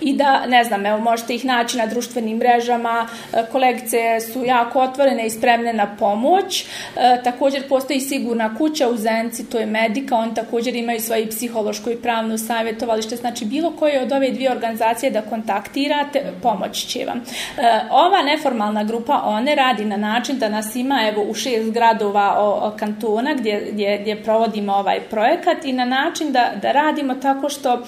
i 0.00 0.16
da, 0.16 0.46
ne 0.46 0.64
znam, 0.64 0.86
evo, 0.86 0.98
možete 0.98 1.34
ih 1.34 1.44
naći 1.44 1.78
na 1.78 1.86
društvenim 1.86 2.36
mrežama. 2.36 3.08
E, 3.32 3.44
kolegice 3.52 4.20
su 4.32 4.44
jako 4.44 4.75
otvorene 4.80 5.26
i 5.26 5.30
spremne 5.30 5.72
na 5.72 5.96
pomoć. 5.96 6.64
E, 6.96 7.22
također 7.24 7.68
postoji 7.68 8.00
sigurna 8.00 8.56
kuća 8.58 8.88
u 8.88 8.96
Zenci, 8.96 9.50
to 9.50 9.58
je 9.58 9.66
Medika, 9.66 10.16
oni 10.16 10.34
također 10.34 10.76
imaju 10.76 11.00
svoje 11.00 11.28
psihološko 11.28 11.90
i 11.90 11.96
pravno 11.96 12.38
savjetovalište, 12.38 13.16
znači 13.16 13.44
bilo 13.44 13.70
koje 13.78 14.02
od 14.02 14.12
ove 14.12 14.30
dvije 14.30 14.50
organizacije 14.50 15.10
da 15.10 15.22
kontaktirate, 15.22 16.22
pomoć 16.42 16.86
će 16.86 17.04
vam. 17.04 17.18
E, 17.18 17.80
ova 17.90 18.22
neformalna 18.22 18.84
grupa, 18.84 19.22
one 19.24 19.54
radi 19.54 19.84
na 19.84 19.96
način 19.96 20.38
da 20.38 20.48
nas 20.48 20.76
ima 20.76 21.00
evo, 21.12 21.22
u 21.22 21.34
šest 21.34 21.70
gradova 21.70 22.36
o, 22.38 22.68
o 22.68 22.76
kantona 22.78 23.34
gdje, 23.34 23.68
gdje, 23.72 23.98
gdje 23.98 24.22
provodimo 24.22 24.72
ovaj 24.72 25.00
projekat 25.00 25.64
i 25.64 25.72
na 25.72 25.84
način 25.84 26.32
da, 26.32 26.52
da 26.62 26.72
radimo 26.72 27.14
tako 27.14 27.48
što 27.48 27.82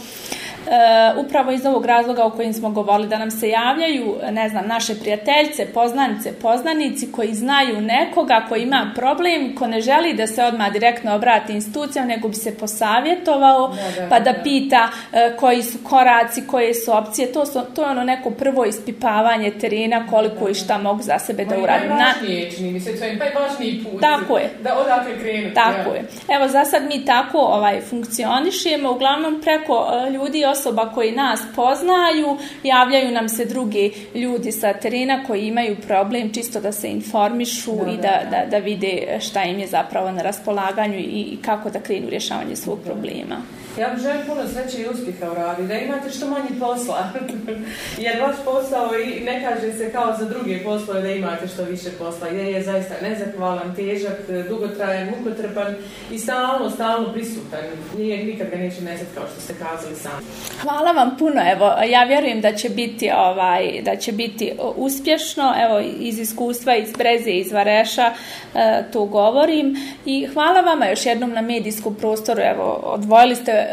E, 0.71 1.19
upravo 1.19 1.53
iz 1.53 1.67
ovog 1.67 1.87
razloga 1.87 2.25
o 2.25 2.31
kojim 2.31 2.53
smo 2.53 2.71
govorili, 2.71 3.09
da 3.09 3.19
nam 3.19 3.31
se 3.31 3.49
javljaju, 3.49 4.17
ne 4.31 4.49
znam, 4.49 4.67
naše 4.67 4.95
prijateljce, 4.95 5.67
poznanice, 5.75 6.33
poznanici 6.33 7.13
koji 7.13 7.35
znaju 7.35 7.81
nekoga 7.81 8.45
koji 8.49 8.63
ima 8.63 8.93
problem, 8.95 9.55
ko 9.55 9.67
ne 9.67 9.81
želi 9.81 10.15
da 10.15 10.27
se 10.27 10.45
odmah 10.45 10.73
direktno 10.73 11.15
obrati 11.15 11.53
institucijama, 11.53 12.09
nego 12.09 12.29
bi 12.29 12.35
se 12.35 12.59
posavjetovao, 12.59 13.69
da, 13.69 14.03
da, 14.03 14.09
pa 14.09 14.21
da, 14.21 14.33
da 14.33 14.43
pita 14.43 14.89
e, 15.13 15.37
koji 15.37 15.63
su 15.63 15.79
koraci, 15.85 16.47
koje 16.47 16.75
su 16.75 16.97
opcije, 16.97 17.33
to, 17.33 17.47
su, 17.47 17.61
to 17.75 17.83
je 17.83 17.91
ono 17.91 18.05
neko 18.05 18.31
prvo 18.31 18.65
ispipavanje 18.65 19.51
terena, 19.51 20.07
koliko 20.11 20.45
da, 20.45 20.51
i 20.51 20.55
šta 20.55 20.79
mogu 20.79 21.03
za 21.03 21.19
sebe 21.19 21.45
da 21.45 21.59
uradim. 21.59 21.89
Najvažnije, 21.89 22.51
čini 22.51 22.73
mi 22.73 22.81
se, 22.81 22.99
to 22.99 23.05
je 23.05 23.17
najvažniji 23.17 23.85
put. 23.85 24.01
Tako 24.01 24.39
je. 24.39 24.51
Da 24.63 24.79
odakle 24.79 25.19
krenuti. 25.19 25.55
Tako 25.55 25.91
ja. 25.91 25.97
je. 25.97 26.05
Evo, 26.29 26.49
za 26.49 26.65
sad 26.65 26.83
mi 26.89 27.05
tako 27.05 27.39
ovaj, 27.39 27.81
funkcionišemo, 27.81 28.91
uglavnom 28.91 29.41
preko 29.43 29.75
uh, 29.75 30.13
ljudi 30.13 30.45
osoba 30.59 30.91
koji 30.95 31.13
nas 31.13 31.41
poznaju, 31.57 32.37
javljaju 32.63 33.11
nam 33.11 33.29
se 33.29 33.45
drugi 33.45 33.93
ljudi 34.15 34.53
sa 34.53 34.73
terena 34.73 35.25
koji 35.27 35.47
imaju 35.47 35.77
problem 35.87 36.33
čisto 36.33 36.61
da 36.61 36.73
se 36.73 36.89
informišu 36.89 37.77
da, 37.85 37.91
i 37.91 37.97
da, 37.97 38.23
da, 38.31 38.47
da 38.51 38.59
vide 38.59 39.19
šta 39.21 39.43
im 39.45 39.59
je 39.59 39.67
zapravo 39.67 40.13
na 40.13 40.23
raspolaganju 40.23 40.99
i, 40.99 41.23
i 41.33 41.39
kako 41.43 41.71
da 41.71 41.81
krenu 41.81 42.11
rješavanje 42.11 42.57
svog 42.57 42.79
problema. 42.85 43.37
Ja 43.79 43.89
vam 43.89 43.99
želim 43.99 44.27
puno 44.27 44.43
sreće 44.49 44.83
i 44.83 44.89
uspjeha 44.89 45.31
u 45.33 45.35
radu, 45.35 45.63
da 45.63 45.75
imate 45.75 46.11
što 46.11 46.27
manje 46.27 46.49
posla. 46.61 47.11
Jer 48.05 48.23
vaš 48.23 48.37
posao 48.45 48.91
i 48.99 49.21
ne 49.21 49.45
kaže 49.45 49.73
se 49.73 49.93
kao 49.93 50.17
za 50.19 50.25
druge 50.25 50.65
poslove 50.65 51.01
da 51.01 51.09
imate 51.09 51.49
što 51.49 51.65
više 51.65 51.91
posla. 51.99 52.29
Jer 52.29 52.47
je 52.47 52.63
zaista 52.63 52.95
nezahvalan, 53.03 53.75
težak, 53.75 54.17
dugotrajan, 54.49 55.09
mukotrpan 55.09 55.75
i 56.13 56.19
stalno, 56.19 56.71
stalno 56.71 57.13
prisutan. 57.13 57.61
Nije, 57.99 58.25
nikad 58.25 58.51
ga 58.51 58.57
neće 58.57 58.83
nesati 58.83 59.15
kao 59.15 59.25
što 59.33 59.41
ste 59.41 59.55
kazali 59.55 59.95
sami. 59.97 60.25
Hvala 60.63 60.93
vam 60.93 61.17
puno. 61.19 61.43
Evo, 61.53 61.73
ja 61.89 62.05
vjerujem 62.05 62.41
da 62.41 62.53
će 62.53 62.69
biti 62.69 63.11
ovaj 63.17 63.83
da 63.83 63.97
će 63.97 64.13
biti 64.13 64.53
uspješno. 64.77 65.55
Evo 65.65 65.81
iz 66.01 66.19
iskustva 66.19 66.77
iz 66.77 66.93
Breze 66.93 67.31
iz 67.31 67.53
Vareša 67.53 68.13
e, 68.55 68.85
to 68.93 69.05
govorim 69.05 69.77
i 70.05 70.27
hvala 70.27 70.61
vama 70.61 70.87
još 70.87 71.07
jednom 71.07 71.31
na 71.31 71.43
medijskom 71.43 71.95
prostoru. 71.95 72.41
Evo 72.41 72.81
odvojili 72.85 73.37
ste 73.37 73.68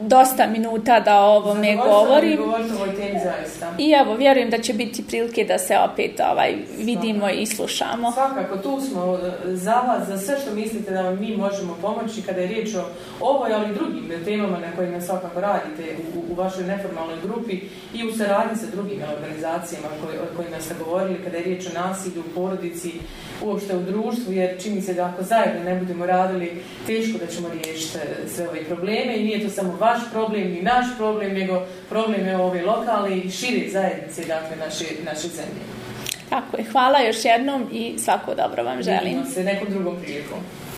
dosta 0.00 0.46
minuta 0.46 1.00
da 1.00 1.20
o 1.20 1.36
ovome 1.36 1.76
govorim. 1.76 2.38
I 3.78 3.90
evo 3.90 4.14
vjerujem 4.14 4.50
da 4.50 4.58
će 4.58 4.72
biti 4.72 5.04
prilike 5.06 5.44
da 5.44 5.58
se 5.58 5.78
opet 5.92 6.20
ovaj 6.32 6.54
vidimo 6.78 7.20
svakako. 7.20 7.40
i 7.40 7.46
slušamo. 7.46 8.12
Svakako 8.12 8.56
tu 8.56 8.80
smo 8.80 9.18
e, 9.18 9.56
za 9.56 9.74
vas 9.74 10.08
za 10.08 10.18
sve 10.18 10.36
što 10.40 10.54
mislite 10.54 10.92
da 10.92 11.02
vam 11.02 11.20
mi 11.20 11.36
možemo 11.36 11.76
pomoći 11.82 12.22
kada 12.22 12.40
je 12.40 12.46
riječ 12.46 12.74
o 12.74 12.84
ovoj 13.20 13.52
ali 13.54 13.74
drugim 13.74 14.24
temama 14.24 14.58
na 14.58 14.76
kojima 14.76 15.00
svakako 15.00 15.40
radite 15.40 15.96
u, 16.14 16.32
u 16.32 16.34
vašoj 16.34 16.64
neformalnoj 16.64 17.16
grupi 17.22 17.60
i 17.94 18.08
u 18.08 18.12
saradnji 18.12 18.56
sa 18.56 18.66
drugim 18.72 18.98
organizacijama 19.16 19.88
koje, 20.04 20.20
o 20.20 20.36
kojima 20.36 20.60
ste 20.60 20.74
govorili 20.84 21.24
kada 21.24 21.36
je 21.36 21.44
riječ 21.44 21.66
o 21.66 21.80
nasilju 21.80 22.20
u 22.20 22.34
porodici, 22.34 22.92
uopšte 23.42 23.76
u 23.76 23.82
društvu, 23.82 24.32
jer 24.32 24.62
čini 24.62 24.82
se 24.82 24.94
da 24.94 25.04
ako 25.04 25.22
zajedno 25.22 25.64
ne 25.64 25.74
budemo 25.74 26.06
radili, 26.06 26.62
teško 26.86 27.18
da 27.18 27.26
ćemo 27.26 27.48
riješiti 27.48 27.98
sve 28.28 28.48
ove 28.48 28.64
probleme 28.64 29.16
i 29.16 29.24
nije 29.24 29.44
to 29.44 29.50
samo 29.50 29.76
vaš 29.80 30.00
problem 30.12 30.56
i 30.56 30.62
naš 30.62 30.86
problem, 30.96 31.32
nego 31.34 31.62
problem 31.88 32.26
je 32.26 32.36
ove 32.36 32.62
lokalne 32.62 33.16
i 33.18 33.30
šire 33.30 33.70
zajednice, 33.70 34.24
dakle, 34.24 34.56
naše, 34.56 34.84
naše 35.04 35.28
zemlje. 35.28 35.62
Tako 36.30 36.56
je, 36.56 36.64
hvala 36.64 37.00
još 37.00 37.24
jednom 37.24 37.68
i 37.72 37.98
svako 37.98 38.34
dobro 38.34 38.64
vam 38.64 38.82
želim. 38.82 39.04
Vidimo 39.04 39.24
se 39.24 39.44
nekom 39.44 39.68
drugom 39.70 39.96
prilikom. 40.02 40.38